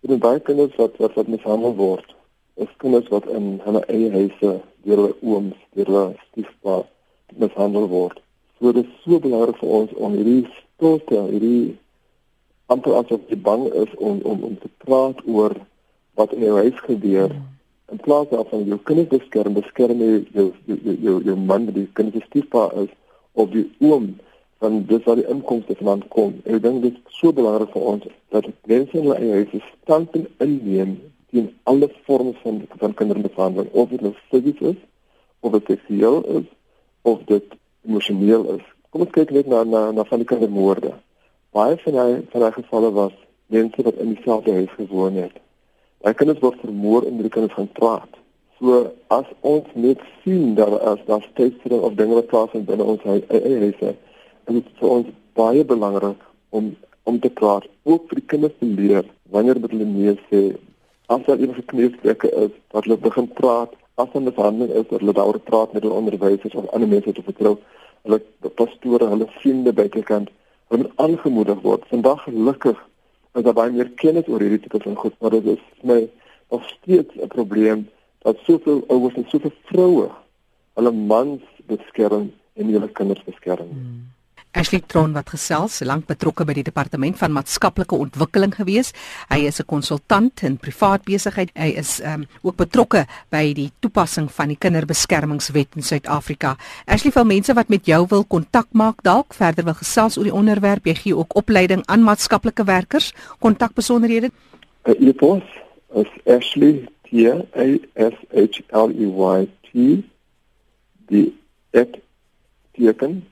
Dit 0.00 0.14
is 0.16 0.22
baie 0.22 0.40
kinders 0.40 0.74
wat 0.80 0.96
wat 1.02 1.18
wat 1.20 1.28
mishandel 1.28 1.76
word. 1.76 2.16
Is 2.56 2.72
kinders 2.82 3.12
wat 3.12 3.28
in 3.28 3.58
hulle 3.66 3.84
eie 3.92 4.08
huise 4.16 4.54
deur 4.86 5.02
hulle 5.02 5.12
ooms, 5.20 5.60
deur 5.76 5.92
hulle 5.92 6.08
stiefpa 6.30 6.80
mishandel 7.44 7.86
word. 7.92 8.18
So 8.58 8.72
dit 8.72 8.88
is 8.88 9.04
so 9.04 9.20
belangrik 9.20 9.60
vir 9.60 9.76
ons 9.82 9.96
om 10.00 10.16
hierdie 10.16 10.48
stolte, 10.56 11.26
hierdie 11.28 11.76
amper 12.72 13.02
asof 13.02 13.28
jy 13.28 13.36
bang 13.36 13.68
is 13.84 13.92
om 14.00 14.24
om 14.24 14.48
om 14.48 14.60
te 14.64 14.72
praat 14.86 15.20
oor 15.28 15.60
wat 16.16 16.32
in 16.32 16.48
jou 16.48 16.56
huis 16.64 16.86
gebeur. 16.88 17.36
Hmm 17.36 17.50
in 17.92 18.00
plaas 18.04 18.28
daarvan 18.30 18.66
jou 18.68 18.78
kinders 18.88 19.10
beskerm, 19.12 19.54
beskerm 19.54 20.00
jy 20.00 20.10
jou 20.32 20.48
jou 20.66 20.96
jou, 21.06 21.16
jou 21.28 21.36
man 21.36 21.66
wat 21.68 21.76
die 21.76 21.88
kinders 21.98 22.26
stiefpa 22.30 22.68
is 22.82 22.90
of 23.32 23.50
die 23.52 23.66
oom 23.80 24.14
van 24.62 24.84
dis 24.86 25.04
waar 25.04 25.18
die 25.18 25.28
inkomste 25.28 25.74
vandaan 25.78 26.04
kom. 26.14 26.34
Ek 26.46 26.62
dink 26.62 26.82
dit 26.84 26.96
is 26.96 27.18
so 27.18 27.32
belangrik 27.36 27.72
vir 27.74 27.88
ons 27.92 28.06
dat 28.34 28.48
mense 28.70 28.96
in 28.96 29.08
hulle 29.08 29.18
eie 29.18 29.40
huise 29.42 29.60
stand 29.82 30.16
inneem 30.16 30.96
teen 31.32 31.48
alle 31.70 31.88
vorme 32.06 32.34
van 32.42 32.62
van 32.80 32.94
kindermishandeling, 32.94 33.70
of 33.72 33.90
dit 33.90 34.04
nou 34.04 34.14
fisies 34.30 34.60
is 34.72 34.80
of 35.40 35.56
dit 35.56 35.72
seksueel 35.74 36.20
is 36.38 36.48
of 37.02 37.24
dit 37.26 37.56
emosioneel 37.88 38.46
is. 38.56 38.66
Kom 38.90 39.04
ons 39.06 39.14
kyk 39.14 39.32
net 39.34 39.48
na 39.50 39.64
na 39.64 39.90
na 39.90 40.06
van 40.08 40.22
die 40.22 40.28
kindermoorde. 40.28 40.94
Baie 41.52 41.76
van 41.84 41.98
hy 42.04 42.10
van 42.32 42.46
daai 42.46 42.54
gevalle 42.60 42.92
was 42.98 43.16
mense 43.52 43.88
wat 43.88 43.98
in 44.04 44.14
dieselfde 44.14 44.52
huis 44.60 44.76
gewoon 44.76 45.18
het. 45.24 45.42
Hy 46.02 46.12
kinders 46.18 46.40
word 46.42 46.58
vermoor 46.64 47.04
en 47.06 47.20
hulle 47.20 47.30
kinders 47.30 47.54
gaan 47.54 47.70
praat. 47.78 48.16
So 48.58 48.80
as 49.14 49.28
ons 49.46 49.68
net 49.74 50.00
sien 50.22 50.54
dat 50.58 50.74
as 50.80 51.02
daar 51.06 51.22
steeds 51.30 51.74
of 51.78 51.94
dinge 51.98 52.14
wat 52.18 52.30
plaasvind 52.30 52.66
binne 52.66 52.86
ons 52.86 53.04
eie 53.06 53.58
huise, 53.62 53.92
is 54.46 54.54
dit 54.56 54.72
vir 54.80 54.88
ons 54.96 55.12
baie 55.38 55.64
belangrik 55.64 56.18
om 56.50 56.72
om 57.04 57.18
te 57.18 57.30
praat, 57.34 57.64
ook 57.82 58.04
vir 58.08 58.20
die 58.20 58.28
kinders 58.30 58.52
te 58.60 58.66
leer 58.66 59.06
wanneer 59.34 59.58
met 59.58 59.72
hulle 59.74 59.86
nee 59.90 60.12
sê, 60.28 60.42
as 61.10 61.24
daar 61.26 61.40
enige 61.42 61.64
kneusbrekke 61.72 62.30
is, 62.44 62.52
dat 62.70 62.84
hulle 62.84 62.98
begin 63.02 63.26
praat, 63.38 63.72
as 63.98 64.12
hulle 64.12 64.28
mishandeling 64.28 64.70
is, 64.70 64.86
dat 64.90 65.02
hulle 65.02 65.14
daaroor 65.16 65.40
praat 65.48 65.72
met 65.74 65.82
hulle 65.82 65.98
onderwysers 65.98 66.54
of 66.54 66.68
ander 66.70 66.90
mense 66.92 67.14
te 67.16 67.24
vertrou, 67.26 67.56
hulle 68.06 68.20
pastore, 68.60 69.08
hulle 69.10 69.26
vriende 69.40 69.74
bykant, 69.74 70.30
hulle 70.70 70.90
aangemoedig 71.02 71.58
word. 71.66 71.90
Vandag 71.90 72.22
gelukkig 72.28 72.78
is 73.34 73.42
daar 73.42 73.56
baie 73.56 73.72
meer 73.72 73.90
kennis 73.90 74.28
oor 74.28 74.40
hierdie 74.44 74.60
tipe 74.60 74.80
van 74.82 74.96
goed, 74.96 75.14
maar 75.20 75.30
dit 75.30 75.46
is 75.56 75.62
my 75.82 76.00
nog 76.50 76.68
steeds 76.68 77.14
'n 77.16 77.28
probleem 77.28 77.88
dat 78.22 78.38
soveel 78.44 78.84
ouers 78.88 79.14
en 79.14 79.24
soveel 79.28 79.52
vroue 79.64 80.10
hulle 80.74 80.92
mans 80.92 81.42
beskerm 81.66 82.32
en 82.54 82.66
hulle 82.66 82.88
kinders 82.88 83.24
beskerm. 83.24 83.68
Hmm. 83.68 84.02
Ashley 84.52 84.82
Tron 84.86 85.14
wat 85.16 85.30
gesels, 85.32 85.78
lank 85.88 86.04
betrokke 86.06 86.44
by 86.44 86.52
die 86.58 86.64
departement 86.66 87.16
van 87.16 87.32
maatskaplike 87.32 87.96
ontwikkeling 87.96 88.52
gewees. 88.52 88.92
Hy 89.30 89.46
is 89.48 89.60
'n 89.60 89.64
konsultant 89.66 90.42
in 90.42 90.58
privaat 90.58 91.04
besigheid. 91.04 91.50
Hy 91.56 91.72
is 91.76 92.00
um, 92.04 92.26
ook 92.42 92.56
betrokke 92.56 93.06
by 93.30 93.54
die 93.54 93.72
toepassing 93.80 94.28
van 94.30 94.48
die 94.48 94.56
kinderbeskermingswet 94.56 95.76
in 95.76 95.82
Suid-Afrika. 95.82 96.56
Ashley, 96.86 97.12
vir 97.12 97.24
mense 97.24 97.54
wat 97.54 97.68
met 97.68 97.86
jou 97.86 98.06
wil 98.08 98.24
kontak 98.24 98.68
maak, 98.72 99.02
dalk 99.02 99.34
verder 99.34 99.64
wil 99.64 99.74
gesels 99.74 100.18
oor 100.18 100.24
die 100.24 100.34
onderwerp, 100.34 100.84
jy 100.84 100.94
gee 100.94 101.16
ook 101.16 101.34
opleiding 101.36 101.82
aan 101.86 102.04
maatskaplike 102.04 102.64
werkers. 102.64 103.12
Kontakbesonderhede. 103.40 104.30
Uh, 104.84 104.94
e-pos 105.00 105.42
is 105.94 106.08
Ashley 106.26 106.88
T 107.08 107.26
A 107.28 107.78
S 107.96 108.16
H 108.34 108.60
L 108.68 108.90
E 108.90 109.06
Y 109.06 109.48
T 109.62 110.04
die 111.08 111.32
et 111.72 111.96
teken 112.72 113.31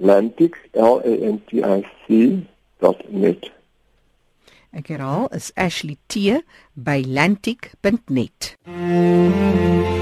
Lantic 0.00 0.54
L 0.74 1.00
A 1.04 1.14
N 1.30 1.40
T 1.48 1.62
I 1.62 1.82
C 2.06 2.46
.net. 3.10 3.50
Ek 4.72 4.88
herhaal 4.94 5.28
is 5.34 5.52
Ashley 5.56 5.98
T 6.08 6.40
by 6.76 7.02
lantic.net. 7.02 8.54
Mm 8.66 9.32
-hmm. 9.32 9.99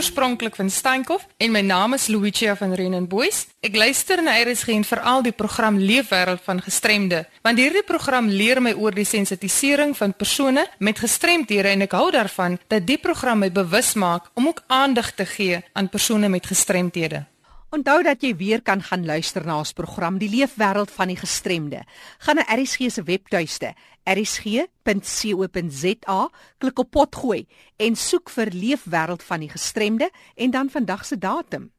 Oorspronklik 0.00 0.56
van 0.56 0.70
Steenkop 0.70 1.24
en 1.36 1.50
my 1.52 1.60
naam 1.60 1.92
is 1.92 2.06
Lucia 2.06 2.54
van 2.56 2.72
Renenboys. 2.72 3.42
Ek 3.60 3.74
luister 3.76 4.22
na 4.24 4.38
RSG 4.40 4.72
en 4.72 4.84
veral 4.88 5.20
die 5.26 5.34
program 5.36 5.76
Leefwêreld 5.76 6.40
van 6.46 6.62
gestremde, 6.64 7.18
want 7.44 7.60
hierdie 7.60 7.84
program 7.84 8.30
leer 8.32 8.62
my 8.64 8.72
oor 8.80 8.96
die 8.96 9.04
sensitisering 9.04 9.92
van 9.98 10.14
persone 10.16 10.64
met 10.78 11.02
gestremdhede 11.04 11.74
en 11.74 11.84
ek 11.84 11.98
hou 11.98 12.06
daarvan 12.16 12.56
dat 12.72 12.86
die 12.88 12.96
program 12.96 13.44
my 13.44 13.50
bewus 13.52 13.92
maak 13.92 14.32
om 14.40 14.48
ook 14.48 14.64
aandag 14.72 15.12
te 15.18 15.28
gee 15.28 15.60
aan 15.76 15.92
persone 15.92 16.32
met 16.32 16.48
gestremdhede. 16.48 17.26
Onthou 17.70 18.00
dat 18.02 18.18
jy 18.18 18.32
weer 18.34 18.58
kan 18.66 18.80
gaan 18.82 19.04
luister 19.06 19.44
na 19.46 19.60
ons 19.62 19.70
program 19.78 20.16
Die 20.18 20.26
Leefwêreld 20.26 20.90
van 20.90 21.06
die 21.12 21.20
Gestremde. 21.20 21.84
Gaan 22.18 22.40
na 22.40 22.44
ERSG 22.50 22.90
se 22.90 23.04
webtuiste, 23.06 23.78
ersg.co.za, 24.10 26.16
klik 26.58 26.82
op 26.82 26.90
potgooi 26.90 27.46
en 27.78 27.94
soek 27.94 28.26
vir 28.34 28.50
Leefwêreld 28.50 29.22
van 29.22 29.46
die 29.46 29.54
Gestremde 29.54 30.10
en 30.34 30.50
dan 30.50 30.66
vandag 30.74 31.06
se 31.06 31.14
datum. 31.14 31.70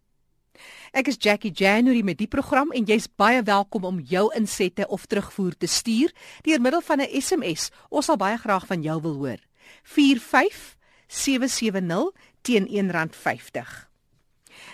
Ek 0.96 1.12
is 1.12 1.20
Jackie 1.20 1.52
January 1.52 2.08
met 2.08 2.24
die 2.24 2.32
program 2.32 2.72
en 2.72 2.88
jy's 2.88 3.12
baie 3.12 3.44
welkom 3.44 3.84
om 3.84 4.00
jou 4.00 4.32
insette 4.40 4.88
of 4.88 5.12
terugvoer 5.12 5.60
te 5.60 5.68
stuur 5.68 6.16
deur 6.48 6.64
middel 6.64 6.80
van 6.82 7.04
'n 7.04 7.12
SMS. 7.20 7.68
Ons 7.90 8.06
sal 8.06 8.16
baie 8.16 8.38
graag 8.38 8.66
van 8.66 8.82
jou 8.82 9.02
wil 9.02 9.14
hoor. 9.14 9.38
45770 9.84 12.12
teen 12.42 12.68
R1.50. 12.68 13.91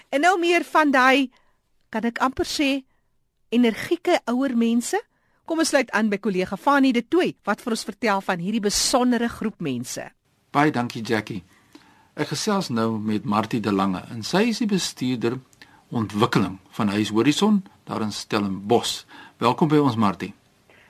En 0.10 0.24
nou 0.24 0.38
meer 0.40 0.64
van 0.64 0.92
daai 0.92 1.28
kan 1.92 2.06
ek 2.08 2.22
amper 2.24 2.48
sê 2.48 2.70
energieke 3.52 4.22
ouer 4.32 4.56
mense. 4.56 5.00
Kom 5.48 5.60
ons 5.60 5.72
sluit 5.72 5.92
aan 5.96 6.12
by 6.12 6.20
kollega 6.24 6.56
Fanie 6.60 6.94
de 6.96 7.04
Tooi 7.04 7.34
wat 7.48 7.62
vir 7.64 7.76
ons 7.76 7.84
vertel 7.88 8.24
van 8.24 8.40
hierdie 8.44 8.64
besondere 8.64 9.28
groep 9.32 9.60
mense. 9.64 10.06
Baie 10.56 10.72
dankie 10.72 11.04
Jackie. 11.04 11.44
Ek 12.16 12.32
gesels 12.32 12.72
nou 12.72 12.96
met 13.00 13.28
Martie 13.28 13.60
de 13.64 13.72
Lange 13.72 14.02
en 14.12 14.24
sy 14.24 14.48
is 14.54 14.64
die 14.64 14.70
bestuurder 14.72 15.38
ontwikkeling 15.92 16.58
van 16.80 16.92
Huis 16.96 17.12
Horison 17.12 17.62
daar 17.88 18.04
in 18.04 18.16
Stellenbosch. 18.16 19.04
Welkom 19.44 19.68
by 19.72 19.84
ons 19.84 20.00
Martie. 20.00 20.34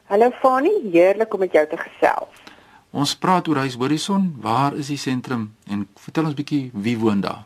Hallo 0.07 0.29
Fanie, 0.41 0.77
heerlik 0.93 1.33
om 1.33 1.41
met 1.41 1.57
jou 1.57 1.65
te 1.67 1.77
gesels. 1.81 2.45
Ons 2.93 3.17
praat 3.17 3.49
oor 3.49 3.65
Huis 3.65 3.75
Horison. 3.75 4.29
Waar 4.41 4.77
is 4.77 4.93
die 4.93 5.01
sentrum 5.01 5.51
en 5.67 5.87
vertel 5.99 6.29
ons 6.29 6.37
bietjie 6.37 6.67
wie 6.73 6.97
woon 7.01 7.21
daar? 7.25 7.45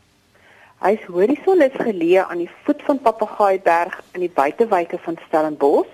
Huis 0.82 1.04
Horison 1.06 1.60
is 1.62 1.76
geleë 1.78 2.24
aan 2.26 2.40
die 2.42 2.50
voet 2.66 2.80
van 2.88 2.98
Papagaaiberg 3.06 4.00
in 4.18 4.24
die 4.24 4.32
buitewyke 4.34 4.98
van 5.04 5.20
Stellenbosch. 5.28 5.92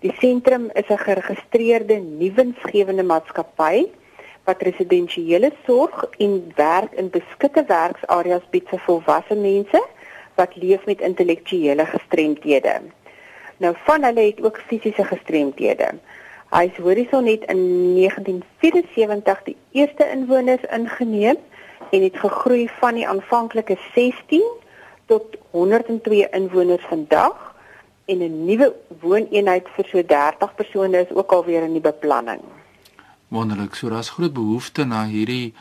Die 0.00 0.14
sentrum 0.16 0.70
is 0.80 0.88
'n 0.88 1.02
geregistreerde 1.02 1.98
nuwensgewende 2.00 3.04
maatskappy 3.10 3.84
wat 4.48 4.62
residensiële 4.62 5.52
sorg 5.66 6.06
en 6.18 6.52
werk 6.56 6.92
in 6.92 7.10
beskutte 7.10 7.64
werksareas 7.68 8.48
bied 8.50 8.68
vir 8.68 8.80
volwasse 8.86 9.34
mense 9.34 9.82
wat 10.40 10.56
leef 10.56 10.86
met 10.86 11.00
intellektuele 11.00 11.86
gestremthede. 11.86 12.80
Nou 13.56 13.74
van 13.84 14.04
hulle 14.04 14.20
het 14.20 14.44
ook 14.44 14.62
fisiese 14.66 15.04
gestremthede. 15.04 15.88
Huis 16.48 16.76
Horison 16.76 17.26
het 17.26 17.44
in 17.44 17.94
1974 17.94 19.42
die 19.42 19.56
eerste 19.72 20.10
inwoners 20.10 20.64
ingeneem 20.70 21.36
en 21.90 22.02
het 22.02 22.16
gegroei 22.16 22.68
van 22.80 22.94
die 22.94 23.08
aanvanklike 23.08 23.78
16 23.94 24.42
tot 25.06 25.36
102 25.50 26.28
inwoners 26.30 26.84
vandag 26.88 27.54
en 28.04 28.18
'n 28.18 28.44
nuwe 28.44 28.74
wooneenheid 29.00 29.68
vir 29.76 29.84
so 29.84 30.02
30 30.06 30.54
persone 30.54 31.00
is 31.00 31.14
ook 31.14 31.32
alweer 31.32 31.62
in 31.62 31.72
die 31.72 31.80
beplanning. 31.80 32.40
Wonderlik, 33.28 33.74
so 33.74 33.88
daar's 33.88 34.10
groot 34.10 34.32
behoefte 34.32 34.84
na 34.84 35.06
hierdie 35.06 35.54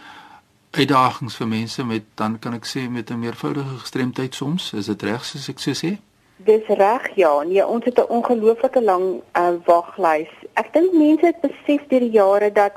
uitdagings 0.72 1.36
vir 1.36 1.48
mense 1.48 1.86
met 1.86 2.04
dan 2.16 2.40
kan 2.40 2.54
ek 2.54 2.66
sê 2.66 2.90
met 2.90 3.10
'n 3.10 3.20
meervoudige 3.20 3.78
gestremdheid 3.78 4.36
soms, 4.36 4.74
is 4.74 4.86
dit 4.86 5.02
reg 5.02 5.26
soos 5.26 5.50
ek 5.50 5.60
so 5.60 5.72
sê? 5.72 5.98
Dis 6.36 6.66
reg, 6.68 7.16
ja. 7.16 7.44
Nee, 7.44 7.68
ons 7.68 7.86
het 7.86 7.98
'n 8.00 8.10
ongelooflike 8.10 8.82
lang 8.82 9.22
uh, 9.38 9.54
waglys. 9.66 10.30
Ek 10.54 10.74
dink 10.74 10.94
mense 10.94 11.26
het 11.26 11.42
besef 11.42 11.88
deur 11.88 12.00
die 12.00 12.12
jare 12.12 12.52
dat 12.52 12.74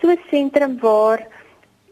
so 0.00 0.10
'n 0.10 0.20
sentrum 0.30 0.78
waar 0.80 1.26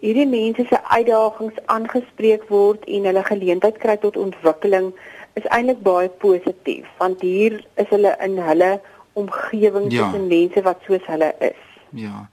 hierdie 0.01 0.27
mense 0.29 0.67
se 0.69 0.79
uitdagings 0.85 1.61
aangespreek 1.73 2.49
word 2.49 2.85
en 2.87 3.09
hulle 3.09 3.23
geleentheid 3.25 3.79
kry 3.83 3.97
tot 4.03 4.17
ontwikkeling 4.21 4.93
is 5.41 5.49
eintlik 5.53 5.81
baie 5.85 6.09
positief 6.23 6.89
want 7.01 7.21
hier 7.25 7.59
is 7.83 7.89
hulle 7.93 8.13
in 8.25 8.39
hulle 8.49 8.77
omgewing 9.17 9.93
ja. 9.93 10.05
tussen 10.05 10.27
mense 10.29 10.63
wat 10.63 10.83
soos 10.87 11.07
hulle 11.09 11.31
is. 11.41 11.63
Ja. 11.97 12.27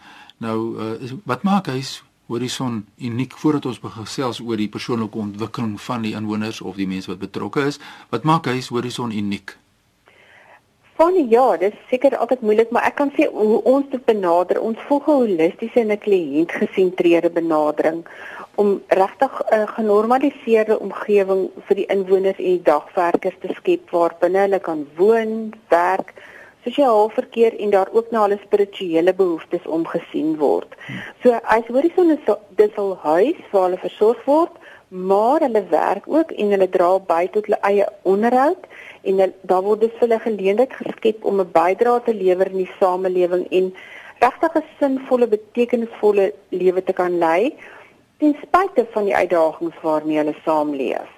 Nou 0.43 0.57
uh, 0.75 0.95
is, 1.03 1.15
wat 1.29 1.43
maak 1.47 1.71
hy 1.71 1.79
Horison 2.27 2.85
uniek 2.97 3.35
voordat 3.37 3.65
ons 3.65 3.79
begin 3.83 4.07
oor 4.47 4.57
die 4.57 4.69
persoonlike 4.71 5.17
ontwikkeling 5.17 5.81
van 5.81 6.01
die 6.01 6.13
inwoners 6.15 6.61
of 6.61 6.75
die 6.75 6.87
mense 6.87 7.11
wat 7.11 7.19
betrokke 7.19 7.67
is, 7.67 7.79
wat 8.09 8.23
maak 8.23 8.47
hy 8.47 8.61
Horison 8.69 9.11
uniek? 9.11 9.57
Van 10.95 11.29
ja, 11.29 11.57
dit 11.57 11.73
is 11.73 11.79
seker 11.89 12.17
altyd 12.17 12.41
moeilik, 12.45 12.69
maar 12.69 12.85
ek 12.85 12.99
kan 12.99 13.09
sê 13.17 13.25
hoe 13.33 13.61
ons 13.65 13.87
dit 13.89 14.03
benader, 14.05 14.59
ons 14.61 14.83
volg 14.89 15.07
'n 15.07 15.15
holistiese 15.21 15.79
en 15.81 15.91
'n 15.91 16.03
kliëntgesentreerde 16.05 17.31
benadering 17.33 18.05
om 18.61 18.81
regtig 18.87 19.41
'n 19.49 19.67
genormaliseerde 19.77 20.79
omgewing 20.79 21.49
vir 21.65 21.75
die 21.75 21.89
inwoners 21.95 22.37
en 22.37 22.53
die 22.57 22.67
dagwerkers 22.69 23.39
te 23.41 23.49
skep 23.57 23.89
waar 23.89 24.15
binne 24.19 24.39
hulle 24.45 24.59
kan 24.59 24.87
woon, 24.97 25.53
werk, 25.69 26.13
sosiaal 26.63 27.09
verkeer 27.09 27.59
en 27.59 27.69
daar 27.69 27.89
ook 27.91 28.11
na 28.11 28.21
hulle 28.21 28.39
spirituele 28.43 29.13
behoeftes 29.13 29.65
omgesien 29.65 30.37
word. 30.37 30.75
So 31.23 31.39
as 31.43 31.67
horison 31.67 32.11
is 32.11 32.35
dis 32.55 32.75
al 32.75 32.97
huis 33.01 33.39
waar 33.51 33.63
hulle 33.63 33.81
versorg 33.87 34.25
word, 34.25 34.51
maar 34.87 35.39
hulle 35.39 35.63
werk 35.69 36.03
ook 36.07 36.31
en 36.31 36.49
hulle 36.49 36.69
dra 36.69 36.99
by 36.99 37.27
tot 37.33 37.45
hulle 37.45 37.61
eie 37.61 37.87
onderhoud 38.01 38.67
en 39.03 39.33
daar 39.41 39.61
word 39.61 39.79
dus 39.79 39.99
hulle 39.99 40.19
geleentheid 40.19 40.73
geskep 40.73 41.23
om 41.23 41.39
'n 41.39 41.51
bydrae 41.51 42.01
te 42.03 42.13
lewer 42.13 42.47
in 42.51 42.57
die 42.57 42.71
samelewing 42.79 43.45
en 43.51 43.73
regtig 44.19 44.55
'n 44.55 44.63
sinvolle 44.79 45.27
betekenisvolle 45.27 46.33
lewe 46.49 46.83
te 46.83 46.93
kan 46.93 47.17
lei 47.17 47.55
ten 48.17 48.35
spyte 48.41 48.87
van 48.93 49.03
die 49.03 49.15
uitdagings 49.15 49.75
waarmee 49.81 50.17
hulle 50.17 50.35
saamleef. 50.45 51.09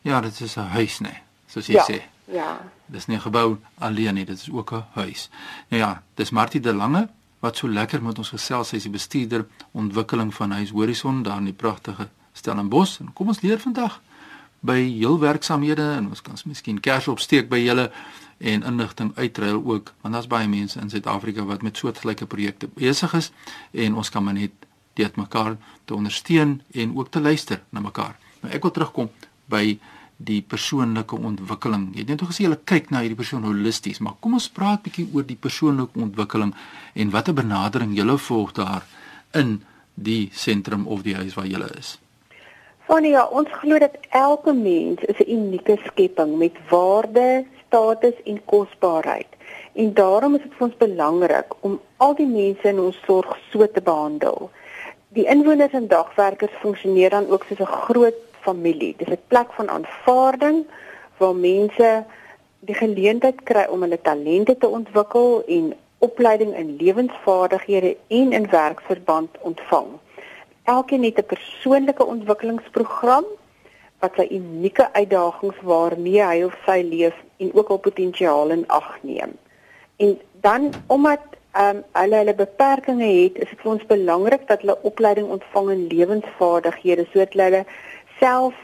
Ja, 0.00 0.20
dit 0.20 0.40
is 0.40 0.56
'n 0.56 0.60
huis 0.60 1.00
nê, 1.00 1.14
soos 1.46 1.66
jy 1.66 1.74
ja, 1.74 1.84
sê. 1.90 2.00
Ja. 2.24 2.60
Dis 2.86 3.06
nie 3.06 3.16
'n 3.16 3.20
gebou 3.20 3.56
alleen 3.78 4.14
nie, 4.14 4.24
dit 4.24 4.38
is 4.38 4.50
ook 4.52 4.72
'n 4.72 4.84
huis. 4.92 5.30
Nou 5.68 5.82
ja, 5.82 6.02
dis 6.14 6.30
Martie 6.30 6.60
de 6.60 6.74
Lange 6.74 7.08
wat 7.38 7.56
so 7.56 7.68
lekker 7.68 8.02
met 8.02 8.18
ons 8.18 8.28
gesels, 8.28 8.68
sy 8.68 8.76
is 8.76 8.82
die 8.82 8.92
bestuurder 8.92 9.46
ontwikkeling 9.70 10.34
van 10.34 10.50
Huis 10.50 10.70
Horison 10.70 11.22
daar 11.22 11.36
in 11.36 11.44
die 11.44 11.52
pragtige 11.52 12.08
Stellenbosch 12.32 13.00
en 13.00 13.12
kom 13.12 13.28
ons 13.28 13.40
leer 13.40 13.60
vandag 13.60 14.00
by 14.66 14.78
heel 14.82 15.18
werksamehede 15.22 15.86
en 15.96 16.08
ons 16.12 16.22
kan 16.22 16.38
miskien 16.44 16.80
kers 16.82 17.08
opsteek 17.08 17.48
by 17.52 17.60
julle 17.62 17.90
en 18.38 18.62
inligting 18.68 19.12
uitruil 19.16 19.62
ook 19.64 19.92
want 20.02 20.14
daar's 20.14 20.28
baie 20.28 20.48
mense 20.48 20.80
in 20.80 20.90
Suid-Afrika 20.92 21.44
wat 21.48 21.62
met 21.62 21.76
soortgelyke 21.76 22.26
projekte 22.26 22.68
besig 22.74 23.14
is 23.14 23.30
en 23.72 23.94
ons 23.94 24.10
kan 24.10 24.24
maar 24.24 24.36
net 24.36 24.66
dit 24.96 25.16
mekaar 25.16 25.56
te 25.84 25.94
ondersteun 25.94 26.60
en 26.72 26.96
ook 26.96 27.10
te 27.10 27.20
luister 27.20 27.62
na 27.70 27.80
mekaar. 27.80 28.16
Nou 28.40 28.52
ek 28.54 28.64
wil 28.64 28.72
terugkom 28.72 29.10
by 29.52 29.78
die 30.16 30.40
persoonlike 30.40 31.16
ontwikkeling. 31.16 31.90
Jy 31.92 32.04
het 32.06 32.12
net 32.14 32.24
gesê 32.24 32.46
jy 32.46 32.56
kyk 32.64 32.88
na 32.90 33.02
hierdie 33.04 33.18
persoon 33.18 33.44
holisties, 33.44 34.00
maar 34.00 34.16
kom 34.20 34.38
ons 34.38 34.48
praat 34.48 34.82
bietjie 34.86 35.04
oor 35.12 35.26
die 35.28 35.36
persoonlike 35.36 36.00
ontwikkeling 36.00 36.54
en 36.94 37.12
watter 37.12 37.36
benadering 37.36 37.92
jy 37.96 38.16
volg 38.28 38.56
daar 38.56 38.88
in 39.34 39.60
die 39.94 40.30
sentrum 40.32 40.86
of 40.86 41.04
die 41.04 41.14
huis 41.14 41.36
waar 41.36 41.46
jy 41.46 41.60
is. 41.76 41.98
Vanie, 42.86 43.16
ja, 43.16 43.24
ons 43.34 43.48
glo 43.50 43.80
dat 43.82 43.96
elke 44.14 44.52
mens 44.54 45.00
'n 45.02 45.30
unieke 45.36 45.74
skepping 45.86 46.36
met 46.38 46.56
waardes, 46.70 47.44
status 47.66 48.14
en 48.24 48.44
kosbaarheid. 48.44 49.26
En 49.72 49.94
daarom 49.94 50.34
is 50.34 50.42
dit 50.42 50.52
vir 50.56 50.66
ons 50.66 50.76
belangrik 50.76 51.54
om 51.60 51.80
al 51.96 52.14
die 52.14 52.26
mense 52.26 52.68
in 52.68 52.78
ons 52.80 53.00
sorg 53.06 53.38
so 53.50 53.66
te 53.66 53.82
behandel. 53.82 54.50
Die 55.08 55.26
inwoners 55.26 55.72
en 55.72 55.88
dagwerkers 55.88 56.52
funksioneer 56.60 57.10
dan 57.10 57.28
ook 57.28 57.44
soos 57.48 57.58
'n 57.58 57.76
groot 57.86 58.20
familie. 58.40 58.94
Dis 58.96 59.08
'n 59.08 59.26
plek 59.26 59.52
van 59.52 59.68
aanvaarding 59.70 60.66
waar 61.16 61.34
mense 61.34 62.04
die 62.58 62.74
geleentheid 62.74 63.42
kry 63.42 63.66
om 63.68 63.80
hulle 63.80 64.00
talente 64.02 64.58
te 64.58 64.68
ontwikkel 64.68 65.42
en 65.46 65.74
opleiding 65.98 66.56
in 66.56 66.76
lewensvaardighede 66.76 67.96
en 68.08 68.32
in 68.32 68.50
werksverband 68.50 69.30
ontvang. 69.40 69.86
Elkeen 70.66 71.04
het 71.04 71.18
'n 71.18 71.32
persoonlike 71.32 72.04
ontwikkelingsprogram 72.04 73.24
wat 74.02 74.12
sy 74.18 74.26
unieke 74.30 74.92
uitdagings 74.92 75.60
waarmee 75.62 76.22
hy 76.22 76.42
of 76.46 76.56
sy 76.66 76.80
leef 76.84 77.14
en 77.36 77.54
ook 77.54 77.68
al 77.68 77.78
potensiaal 77.88 78.50
in 78.50 78.64
ag 78.68 78.98
neem. 79.02 79.32
En 79.96 80.18
dan 80.40 80.72
omdat 80.86 81.20
ehm 81.52 81.76
um, 81.76 81.84
hulle 81.92 82.16
hulle 82.16 82.34
beperkings 82.34 83.04
het, 83.04 83.38
is 83.42 83.48
dit 83.48 83.60
vir 83.62 83.70
ons 83.72 83.86
belangrik 83.86 84.48
dat 84.48 84.60
hulle 84.60 84.82
opleiding 84.82 85.28
ontvang 85.36 85.70
in 85.70 85.86
lewensvaardighede 85.92 87.06
sodat 87.12 87.32
hulle 87.32 87.62
self 88.18 88.54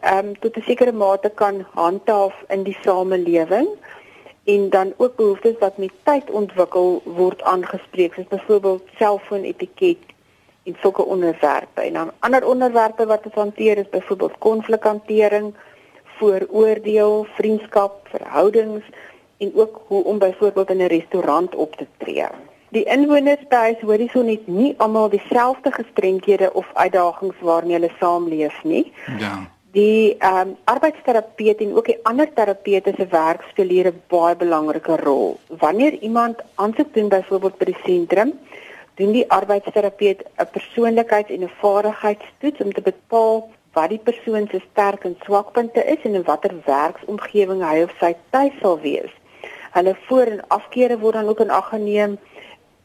ehm 0.00 0.18
um, 0.26 0.32
tot 0.38 0.56
'n 0.56 0.66
sekere 0.66 0.92
mate 0.92 1.30
kan 1.34 1.66
handhaaf 1.74 2.34
in 2.48 2.62
die 2.62 2.78
samelewing 2.82 3.68
en 4.44 4.70
dan 4.70 4.92
ook 4.96 5.16
behoeftes 5.16 5.58
wat 5.58 5.78
met 5.78 5.94
tyd 6.02 6.30
ontwikkel 6.30 7.02
word 7.04 7.42
aangespreek 7.42 8.14
soos 8.14 8.28
byvoorbeeld 8.34 8.82
selfoonetiket 8.98 10.15
en 10.66 10.76
sulke 10.80 11.04
onderwerpe 11.04 11.80
en 11.80 11.92
dan 11.92 12.10
ander 12.18 12.46
onderwerpe 12.46 13.06
wat 13.06 13.24
ons 13.24 13.34
hanteer 13.34 13.78
is 13.78 13.88
byvoorbeeld 13.88 14.38
konflikhantering, 14.38 15.54
vooroordeel, 16.18 17.26
vriendskap, 17.38 18.08
verhoudings 18.10 18.84
en 19.38 19.52
ook 19.54 19.80
hoe 19.86 20.04
om 20.04 20.18
byvoorbeeld 20.18 20.70
in 20.70 20.82
'n 20.82 20.94
restaurant 20.98 21.54
op 21.54 21.76
te 21.76 21.86
tree. 21.96 22.28
Die 22.68 22.84
inwoners 22.84 23.46
by 23.48 23.56
Huis 23.56 23.80
Horison 23.80 24.26
het 24.26 24.46
nie 24.46 24.74
almal 24.76 25.08
dieselfde 25.08 25.72
gestremdhede 25.72 26.52
of 26.52 26.66
uitdagings 26.72 27.36
waarmee 27.40 27.72
hulle 27.72 27.92
saamleef 27.98 28.64
nie. 28.64 28.92
Ja 29.18 29.54
die 29.76 30.16
ehm 30.18 30.48
um, 30.48 30.56
arbeidsterapeut 30.64 31.60
en 31.60 31.74
ook 31.76 31.88
die 31.90 31.98
ander 32.08 32.28
terapeute 32.32 32.92
se 32.96 33.06
werk 33.12 33.42
speel 33.50 33.72
hier 33.74 33.88
'n 33.90 34.02
baie 34.12 34.36
belangrike 34.36 34.96
rol. 34.96 35.38
Wanneer 35.64 35.94
iemand 36.08 36.36
aansoek 36.54 36.94
doen 36.94 37.08
byvoorbeeld 37.08 37.58
by 37.58 37.64
die 37.64 37.82
sentrum, 37.84 38.32
doen 38.96 39.12
die 39.12 39.30
arbeidsterapeut 39.30 40.22
'n 40.36 40.50
persoonlikheids- 40.56 41.30
en 41.30 41.42
'n 41.42 41.58
vaardigheidstoets 41.60 42.60
om 42.60 42.72
te 42.72 42.80
bepaal 42.80 43.48
wat 43.72 43.88
die 43.88 44.00
persoon 44.08 44.48
se 44.50 44.60
sterk 44.70 45.04
en 45.04 45.16
swakpunte 45.24 45.84
is 45.84 46.02
en 46.02 46.14
in 46.14 46.22
watter 46.22 46.54
werksomgewing 46.64 47.62
hy 47.70 47.82
of 47.82 47.92
sy 48.00 48.14
tuis 48.30 48.52
sal 48.60 48.80
wees. 48.80 49.12
Hulle 49.72 49.96
voor- 50.06 50.32
en 50.36 50.48
afkeere 50.48 50.98
word 50.98 51.14
dan 51.14 51.28
ook 51.28 51.40
in 51.40 51.50
ag 51.50 51.68
geneem 51.68 52.18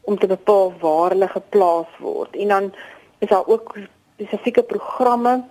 om 0.00 0.18
te 0.18 0.26
bepaal 0.26 0.72
waar 0.80 1.10
hulle 1.10 1.28
geplaas 1.28 1.92
word. 1.98 2.36
En 2.36 2.48
dan 2.48 2.72
is 3.18 3.28
daar 3.28 3.46
ook 3.46 3.76
spesifieke 4.14 4.62
programme 4.62 5.44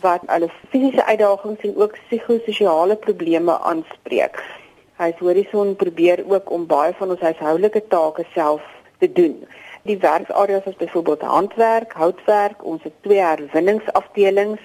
wat 0.00 0.20
hulle 0.26 0.48
fisiese 0.70 1.04
uitdagings 1.04 1.60
en 1.60 1.76
ook 1.76 1.98
psigososiale 2.08 2.96
probleme 2.96 3.58
aanspreek. 3.60 4.42
Hy 4.96 5.12
Horison 5.18 5.76
probeer 5.76 6.24
ook 6.28 6.50
om 6.50 6.66
baie 6.66 6.94
van 6.98 7.10
ons 7.10 7.20
huishoudelike 7.20 7.86
take 7.88 8.24
self 8.34 8.62
te 8.98 9.12
doen. 9.12 9.44
Die 9.88 9.98
werksareas 9.98 10.64
is 10.70 10.76
byvoorbeeld 10.76 11.20
handwerk, 11.20 11.92
houtwerk, 11.92 12.64
ons 12.64 12.82
het 12.82 12.92
twee 13.02 13.18
herwinningsafdelings, 13.18 14.60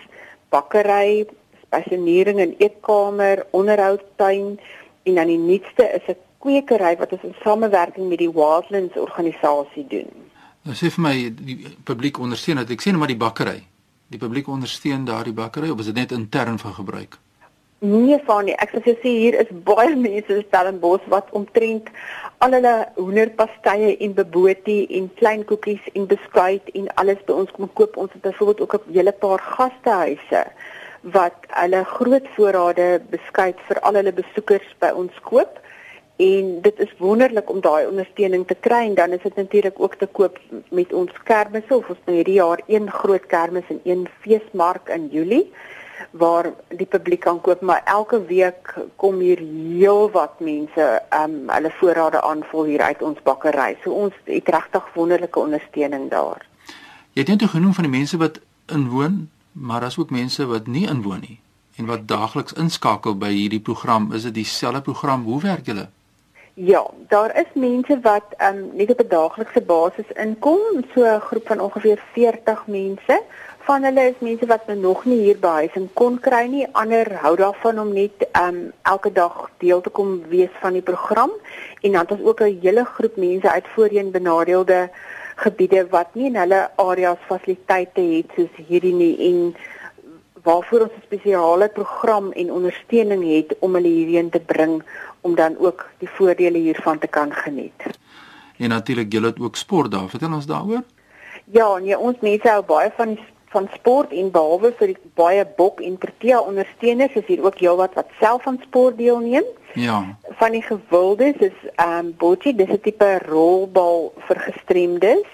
bakkery, 0.49 1.25
spesialisering 1.61 2.39
in 2.39 2.55
eetkamer, 2.57 3.45
onderhoudtuin 3.51 4.59
en 5.03 5.15
dan 5.15 5.27
die 5.27 5.39
nuutste 5.39 5.89
is 5.97 6.05
'n 6.07 6.19
kwekery 6.39 6.97
wat 6.97 7.11
ons 7.11 7.23
in 7.23 7.35
samewerking 7.43 8.09
met 8.09 8.17
die 8.17 8.31
Wildlands 8.31 8.97
organisasie 8.97 9.87
doen. 9.87 10.11
Nou 10.61 10.75
sê 10.75 10.91
vir 10.91 11.01
my 11.01 11.33
die 11.33 11.75
publiek 11.83 12.19
ondersteun 12.19 12.55
dat 12.55 12.69
ek 12.69 12.81
sê 12.81 12.91
net 12.91 12.99
maar 12.99 13.07
die 13.07 13.23
bakkery 13.25 13.63
die 14.07 14.19
publiek 14.19 14.47
ondersteun 14.47 15.05
daardie 15.05 15.35
bakkery 15.35 15.69
of 15.69 15.79
is 15.79 15.89
dit 15.91 15.95
net 15.95 16.11
intern 16.15 16.59
vir 16.59 16.75
gebruik? 16.79 17.17
Nee, 17.79 18.17
van 18.25 18.47
nie. 18.47 18.55
Ek 18.57 18.71
sê 18.81 18.95
hier 19.03 19.35
is 19.37 19.49
baie 19.65 19.91
mense 19.93 20.33
in 20.33 20.45
Stellenbosch 20.47 21.03
wat 21.13 21.27
omtrent 21.37 21.91
al 22.41 22.55
hulle 22.57 22.71
hoenderpastye 22.95 23.91
en 24.01 24.15
bebotie 24.17 24.87
en 24.97 25.11
klein 25.19 25.43
koekies 25.45 25.85
en 25.93 26.07
beskuit 26.09 26.71
en 26.73 26.89
alles 26.97 27.21
by 27.27 27.35
ons 27.43 27.53
kom 27.53 27.69
koop. 27.77 27.99
Ons 28.01 28.15
het 28.17 28.23
byvoorbeeld 28.25 28.63
ook 28.65 28.73
'n 28.79 28.97
hele 28.97 29.13
paar 29.13 29.39
gastehuise 29.39 30.43
wat 31.01 31.37
hulle 31.59 31.83
groot 31.83 32.27
voorrade 32.35 33.01
beskuit 33.13 33.61
vir 33.67 33.79
al 33.79 33.93
hulle 33.93 34.13
besoekers 34.13 34.75
by 34.79 34.89
ons 34.89 35.13
koop 35.21 35.61
en 36.17 36.61
dit 36.61 36.79
is 36.79 36.97
wonderlik 36.97 37.49
om 37.49 37.61
daai 37.61 37.85
ondersteuning 37.85 38.47
te 38.47 38.55
kry 38.55 38.87
en 38.89 38.95
dan 38.95 39.13
is 39.13 39.21
dit 39.21 39.35
natuurlik 39.35 39.79
ook 39.79 39.95
te 39.95 40.07
koop 40.07 40.39
met 40.69 40.93
ons 40.93 41.11
kermisse 41.23 41.75
of 41.75 41.89
ons 41.89 42.05
nou 42.05 42.15
hierdie 42.15 42.41
jaar 42.41 42.61
een 42.67 42.89
groot 42.89 43.25
kermis 43.25 43.69
en 43.69 43.81
een 43.83 44.07
feesmark 44.21 44.89
in 44.89 45.07
Julie 45.13 45.45
waar 46.11 46.51
die 46.67 46.85
publiek 46.85 47.21
kan 47.21 47.41
koop 47.41 47.61
maar 47.61 47.81
elke 47.85 48.25
week 48.25 48.75
kom 48.95 49.19
hier 49.19 49.39
heelwat 49.39 50.39
mense 50.39 51.01
um 51.23 51.49
hulle 51.49 51.71
voorrade 51.79 52.21
aanvul 52.21 52.63
hier 52.63 52.81
uit 52.81 53.01
ons 53.01 53.21
bakkery. 53.23 53.77
So 53.83 53.91
ons 53.91 54.13
het 54.23 54.49
regtig 54.49 54.93
wonderlike 54.93 55.39
ondersteuning 55.39 56.09
daar. 56.09 56.45
Jy 57.13 57.21
het 57.25 57.29
net 57.29 57.49
genoem 57.49 57.73
van 57.73 57.83
die 57.83 57.97
mense 57.97 58.17
wat 58.17 58.39
inwoon, 58.65 59.29
maar 59.51 59.81
daar's 59.81 59.97
ook 59.97 60.09
mense 60.09 60.45
wat 60.45 60.67
nie 60.67 60.87
inwoon 60.87 61.19
nie 61.19 61.39
en 61.77 61.85
wat 61.85 62.07
daagliks 62.09 62.53
inskakel 62.57 63.17
by 63.21 63.29
hierdie 63.29 63.61
program. 63.61 64.09
Is 64.13 64.25
dit 64.25 64.33
dieselfde 64.33 64.81
program? 64.81 65.23
Hoe 65.23 65.41
werk 65.41 65.65
julle? 65.65 65.87
Ja, 66.53 66.81
daar 67.07 67.35
is 67.37 67.51
mense 67.53 67.99
wat 68.01 68.33
ehm 68.37 68.57
um, 68.57 68.69
net 68.73 68.89
op 68.89 68.99
'n 68.99 69.09
daaglikse 69.09 69.61
basis 69.61 70.09
inkom, 70.15 70.61
so 70.93 71.05
'n 71.05 71.19
groep 71.19 71.47
van 71.47 71.59
ongeveer 71.59 71.99
40 72.13 72.67
mense. 72.67 73.21
Van 73.67 73.83
hulle 73.83 74.03
is 74.07 74.19
mense 74.23 74.47
wat 74.47 74.67
nou 74.69 74.77
nog 74.79 75.01
nie 75.03 75.17
hier 75.25 75.39
by 75.43 75.49
huis 75.61 75.73
in 75.75 75.89
kon 75.99 76.13
kry 76.23 76.45
nie. 76.47 76.63
Ander 76.81 77.09
hou 77.19 77.33
daarvan 77.35 77.81
om 77.81 77.89
net 77.91 78.23
um, 78.39 78.61
elke 78.87 79.11
dag 79.11 79.35
deel 79.59 79.81
te 79.83 79.91
kom 79.91 80.21
wees 80.31 80.53
van 80.61 80.77
die 80.77 80.83
program. 80.89 81.33
En 81.81 81.97
dan 81.97 82.05
het 82.05 82.13
ons 82.15 82.23
ook 82.29 82.41
'n 82.45 82.59
hele 82.63 82.85
groep 82.85 83.17
mense 83.17 83.51
uit 83.51 83.67
voorheen 83.75 84.11
benadeelde 84.11 84.89
gebiede 85.35 85.83
wat 85.89 86.15
nie 86.15 86.25
in 86.31 86.35
hulle 86.35 86.61
areas 86.75 87.19
fasiliteite 87.27 88.01
het 88.01 88.31
soos 88.35 88.55
hierdie 88.67 88.93
nie 88.93 89.15
en 89.29 89.55
waarvoor 90.43 90.81
ons 90.87 90.95
'n 90.95 91.03
spesiale 91.03 91.67
program 91.67 92.31
en 92.31 92.51
ondersteuning 92.51 93.23
het 93.35 93.55
om 93.59 93.73
hulle 93.73 93.87
hierheen 93.87 94.29
te 94.29 94.39
bring 94.39 94.83
om 95.21 95.35
dan 95.35 95.57
ook 95.59 95.89
die 95.97 96.09
voordele 96.09 96.57
hiervan 96.57 96.99
te 96.99 97.07
kan 97.07 97.33
geniet. 97.33 97.83
En 98.57 98.69
natuurlik 98.69 99.11
julle 99.11 99.27
het 99.27 99.39
ook 99.39 99.55
sport 99.55 99.91
daar. 99.91 100.09
Vertel 100.09 100.33
ons 100.33 100.45
daaroor. 100.45 100.83
Ja, 101.45 101.77
nee, 101.77 101.99
ons 101.99 102.17
mense 102.19 102.49
hou 102.49 102.63
baie 102.63 102.91
van 102.95 103.17
van 103.49 103.69
sport 103.73 104.11
en 104.11 104.31
behalwe 104.31 104.73
vir 104.79 104.87
die 104.87 105.11
baie 105.15 105.45
bok 105.57 105.81
en 105.81 105.97
protea 105.97 106.39
ondersteuners 106.39 107.15
is 107.15 107.25
hier 107.27 107.43
ook 107.45 107.59
heelwat 107.63 107.95
wat 107.95 108.11
self 108.19 108.47
aan 108.47 108.59
sport 108.65 108.97
deelneem. 108.97 109.47
Ja. 109.73 110.17
Van 110.39 110.51
die 110.51 110.61
gewildes 110.61 111.39
is 111.39 111.57
ehm 111.75 112.05
um, 112.05 112.13
bocce, 112.17 112.55
dis 112.55 112.69
'n 112.69 112.81
tipe 112.81 113.19
rolbal 113.27 114.13
vir 114.27 114.39
gestremdes 114.39 115.27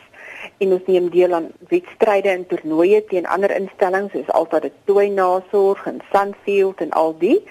en 0.58 0.74
ons 0.74 0.86
neem 0.86 1.10
deel 1.10 1.34
aan 1.34 1.52
wedstryde 1.70 2.30
en 2.30 2.48
toernooie 2.48 3.06
teen 3.06 3.28
ander 3.28 3.52
instellings 3.56 4.12
soos 4.12 4.32
altyd 4.40 4.66
'n 4.66 4.74
tooi 4.86 5.10
nasorg 5.10 5.86
en 5.86 6.02
Sunfield 6.12 6.82
en 6.82 6.92
al 6.92 7.16
die 7.18 7.42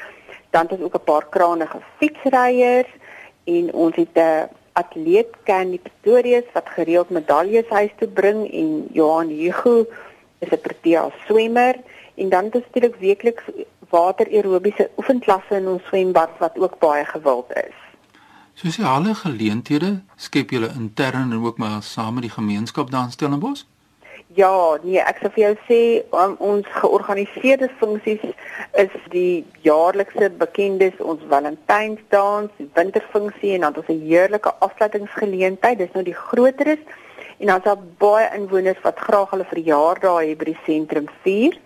dan 0.53 0.63
het 0.63 0.73
ons 0.73 0.83
ook 0.83 0.95
'n 0.95 1.05
paar 1.05 1.27
kranige 1.29 1.81
fietsryers 1.99 2.91
en 3.45 3.73
ons 3.73 3.97
het 3.97 4.17
'n 4.17 4.49
atleet 4.73 5.31
Candy 5.45 5.79
Pretorius 5.79 6.45
wat 6.53 6.69
gereeld 6.69 7.11
medaljes 7.11 7.69
huis 7.69 7.91
toe 7.99 8.09
bring 8.09 8.53
en 8.53 8.89
Johan 8.93 9.29
Hugo 9.29 9.87
is 10.45 10.51
'n 10.51 10.65
protea 10.67 11.05
swemmer 11.27 11.75
en 12.15 12.29
dan 12.29 12.45
het 12.45 12.55
ons 12.55 12.65
natuurlik 12.65 12.97
weekliks 12.97 13.45
water 13.89 14.27
aerobiese 14.27 14.91
oefenklasse 14.97 15.55
in 15.55 15.69
ons 15.69 15.85
swembad 15.89 16.31
wat 16.39 16.59
ook 16.59 16.79
baie 16.79 17.05
gewild 17.05 17.49
is. 17.69 17.79
Sosiale 18.55 19.15
geleenthede 19.15 20.03
skep 20.17 20.51
julle 20.51 20.71
intern 20.77 21.33
en 21.33 21.45
ook 21.45 21.59
maar 21.59 21.83
saam 21.83 22.15
met 22.15 22.23
die 22.23 22.37
gemeenskap 22.39 22.91
daar 22.91 23.05
in 23.05 23.11
Stellenbosch? 23.11 23.65
Ja, 24.35 24.79
nee, 24.83 25.01
ek 25.01 25.19
sou 25.21 25.29
vir 25.35 25.43
jou 25.43 25.55
sê 25.69 25.79
um, 26.17 26.35
ons 26.41 26.69
georganiseerde 26.81 27.69
funksies 27.81 28.23
is 28.81 28.95
die 29.13 29.45
jaarlikse 29.67 30.31
bekendes 30.41 30.97
ons 31.05 31.21
Valentynsdans, 31.29 32.55
winterfunksie 32.79 33.53
en 33.59 33.67
dan 33.67 33.77
ons 33.77 33.91
'n 33.93 34.07
heerlike 34.09 34.55
afsluitingsgeleentheid. 34.65 35.79
Dis 35.79 35.93
nou 35.93 36.05
die 36.05 36.17
groteres 36.17 36.81
en 37.43 37.51
dan's 37.51 37.65
daar 37.65 37.81
baie 37.99 38.29
inwoners 38.37 38.81
wat 38.87 39.01
graag 39.03 39.33
hulle 39.35 39.47
verjaardae 39.51 40.27
hier 40.29 40.39
by 40.39 40.47
die 40.53 40.61
sentrum 40.67 41.09
vier. 41.25 41.57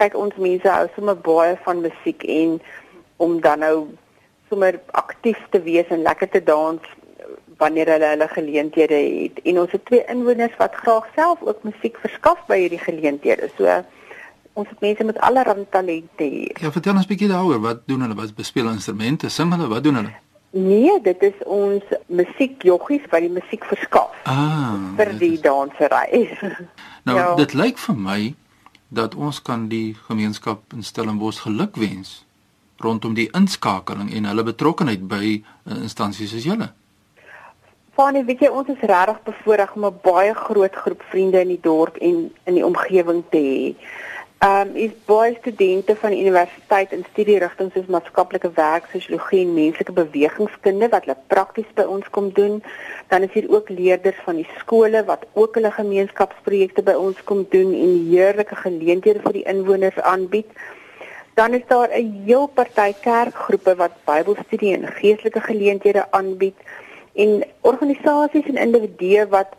Kyk, 0.00 0.16
ons 0.16 0.38
mense 0.40 0.68
hou 0.72 0.86
sommer 0.94 1.16
baie 1.26 1.58
van 1.66 1.82
musiek 1.84 2.24
en 2.24 2.56
om 3.20 3.36
dan 3.44 3.60
nou 3.60 3.74
sommer 4.48 4.78
aktief 4.96 5.42
te 5.52 5.60
wees 5.66 5.92
en 5.92 6.06
lekker 6.06 6.30
te 6.32 6.42
dans 6.42 6.86
wanneer 7.60 7.92
hulle 7.92 8.08
hulle 8.14 8.28
geleenthede 8.32 9.00
het. 9.04 9.42
En 9.44 9.60
ons 9.60 9.76
het 9.76 9.84
twee 9.90 10.00
inwoners 10.08 10.56
wat 10.62 10.80
graag 10.80 11.12
self 11.18 11.44
ook 11.44 11.68
musiek 11.68 12.00
verskaf 12.00 12.40
by 12.48 12.62
hierdie 12.62 12.80
geleenthede. 12.80 13.52
So 13.58 13.68
ons 14.56 14.72
het 14.72 14.80
mense 14.80 15.04
met 15.04 15.20
allerlei 15.20 15.66
talente 15.70 16.24
hier. 16.24 16.56
Ja, 16.64 16.72
vertel 16.72 16.96
ons 16.96 17.04
'n 17.04 17.12
bietjie 17.12 17.28
daaroor. 17.28 17.60
Wat 17.60 17.86
doen 17.86 18.00
hulle? 18.00 18.16
Wat 18.16 18.34
bespeel 18.34 18.72
instrumente? 18.72 19.28
Sing 19.28 19.52
hulle? 19.52 19.68
Wat 19.68 19.84
doen 19.84 19.94
hulle? 19.94 20.16
Nee, 20.50 21.00
dit 21.02 21.22
is 21.22 21.36
ons 21.46 21.82
musiekjoggies 22.06 23.04
wat 23.10 23.20
die 23.20 23.30
musiek 23.30 23.64
verskaf 23.64 24.10
Ah. 24.24 24.74
vir 24.96 25.12
die 25.18 25.38
dansery. 25.40 26.28
Nou, 27.04 27.16
Ja. 27.18 27.34
dit 27.34 27.52
lyk 27.54 27.78
vir 27.78 27.94
my 27.96 28.34
dat 28.88 29.14
ons 29.14 29.42
kan 29.42 29.68
die 29.68 29.94
gemeenskap 30.08 30.60
in 30.74 30.82
Stellenbosch 30.82 31.40
gelukwens 31.40 32.26
rondom 32.82 33.14
die 33.14 33.28
inskakeling 33.32 34.12
en 34.12 34.24
hulle 34.24 34.42
betrokkeheid 34.42 35.06
by 35.08 35.42
uh, 35.66 35.76
instansies 35.82 36.30
soos 36.30 36.44
julle. 36.44 36.72
Fanie, 37.94 38.24
weet 38.24 38.40
jy, 38.40 38.48
ons 38.48 38.68
is 38.68 38.80
regtig 38.80 39.22
bevoorreg 39.24 39.74
om 39.76 39.84
'n 39.86 39.98
baie 40.02 40.34
groot 40.34 40.74
groep 40.76 41.02
vriende 41.10 41.40
in 41.40 41.48
die 41.48 41.60
dorp 41.62 41.96
en 41.96 42.30
in 42.44 42.54
die 42.54 42.64
omgewing 42.66 43.22
te 43.30 43.38
hê. 43.38 43.74
Ehm 44.40 44.68
um, 44.68 44.76
is 44.76 44.92
baie 45.04 45.34
studente 45.38 45.96
van 45.96 46.12
universiteit 46.12 46.92
in 46.96 47.02
studierigtinge 47.10 47.74
soos 47.74 47.90
maatskaplike 47.92 48.48
werk, 48.56 48.86
sosiologie 48.88 49.42
en 49.44 49.50
menslike 49.52 49.92
bewegingskunde 49.92 50.88
wat 50.94 51.04
hulle 51.04 51.16
prakties 51.32 51.74
by 51.80 51.84
ons 51.96 52.08
kom 52.14 52.30
doen. 52.38 52.54
Dan 53.12 53.26
is 53.28 53.34
hier 53.36 53.50
ook 53.52 53.68
leerders 53.68 54.22
van 54.24 54.40
die 54.40 54.48
skole 54.62 55.04
wat 55.12 55.28
ook 55.34 55.60
hulle 55.60 55.74
gemeenskapsprojekte 55.76 56.86
by 56.88 56.96
ons 57.02 57.20
kom 57.28 57.44
doen 57.52 57.76
en 57.82 57.94
heerlike 58.08 58.56
geleenthede 58.62 59.20
vir 59.28 59.36
die 59.36 59.44
inwoners 59.54 60.00
aanbied. 60.14 60.48
Dan 61.36 61.60
is 61.60 61.68
daar 61.68 61.92
'n 61.92 62.24
heel 62.24 62.46
party 62.46 62.96
kerkgroepe 63.04 63.76
wat 63.76 64.02
Bybelstudie 64.08 64.74
en 64.74 64.88
geestelike 64.88 65.40
geleenthede 65.52 66.10
aanbied 66.10 66.56
en 67.12 67.44
organisasies 67.60 68.48
en 68.48 68.56
individue 68.56 69.28
wat 69.28 69.52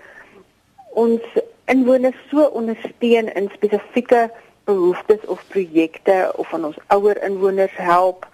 ons 0.94 1.22
inwoners 1.66 2.18
so 2.30 2.50
ondersteun 2.50 3.30
in 3.34 3.52
spesifieke 3.54 4.32
behoeftes 4.70 5.26
of 5.26 5.44
projekte 5.48 6.32
of 6.36 6.54
aan 6.54 6.66
ons 6.72 6.80
ouer 6.88 7.24
inwoners 7.24 7.76
help 7.76 8.28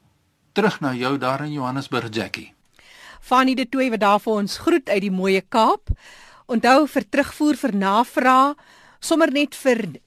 Terug 0.51 0.79
na 0.79 0.93
jou 0.93 1.17
daar 1.17 1.45
in 1.45 1.51
Johannesburg, 1.51 2.07
Jackie. 2.11 2.53
Fanny 3.21 3.53
de 3.53 3.69
Tooi 3.69 3.89
wat 3.89 3.99
daar 3.99 4.19
vir 4.19 4.33
ons 4.33 4.57
groet 4.57 4.89
uit 4.89 5.01
die 5.01 5.11
mooie 5.11 5.41
Kaap. 5.41 5.89
Onthou 6.45 6.85
vir 6.85 7.05
terugvoer 7.09 7.57
vir 7.57 7.73
navrae, 7.73 8.53
sommer 9.01 9.31
net 9.33 9.57
vir 9.57 9.97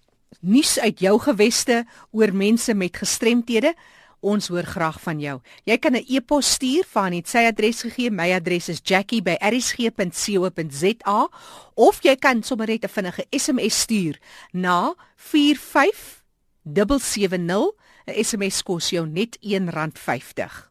nuus 0.41 0.79
uit 0.79 1.01
jou 1.03 1.19
geweste 1.25 1.85
oor 2.15 2.33
mense 2.33 2.75
met 2.75 2.97
gestremthede. 2.97 3.75
Ons 4.21 4.49
hoor 4.51 4.67
graag 4.67 5.01
van 5.03 5.21
jou. 5.23 5.41
Jy 5.65 5.79
kan 5.79 5.95
'n 5.95 6.05
e-pos 6.09 6.53
stuur 6.55 6.85
van 6.91 7.11
net 7.11 7.29
sy 7.29 7.39
adres 7.47 7.83
gegee. 7.83 8.11
My 8.11 8.33
adres 8.33 8.69
is 8.69 8.81
jackie@rsg.co.za 8.85 11.29
of 11.75 12.01
jy 12.03 12.17
kan 12.17 12.43
sommer 12.43 12.67
net 12.67 12.85
'n 12.85 12.89
vinnige 12.89 13.27
SMS 13.31 13.81
stuur 13.81 14.19
na 14.53 14.95
45770. 15.17 17.73
'n 18.07 18.25
SMS 18.25 18.63
kos 18.63 18.91
jou 18.91 19.07
net 19.07 19.39
R1.50. 19.43 20.68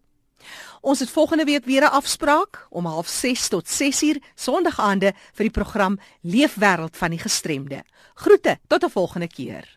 Ons 0.82 1.00
het 1.00 1.10
volgende 1.10 1.44
week 1.44 1.66
weer 1.66 1.82
'n 1.82 1.92
afspraak 1.92 2.68
om 2.70 2.86
06:30 2.86 3.48
tot 3.48 3.68
6:00 3.68 4.22
Sondagaande 4.36 5.13
vir 5.34 5.44
die 5.44 5.50
program 5.50 6.00
Leefwêreld 6.22 6.98
van 6.98 7.10
die 7.10 7.20
gestremde. 7.20 7.84
Groete 8.16 8.60
tot 8.68 8.84
'n 8.84 8.90
volgende 8.90 9.28
keer. 9.28 9.77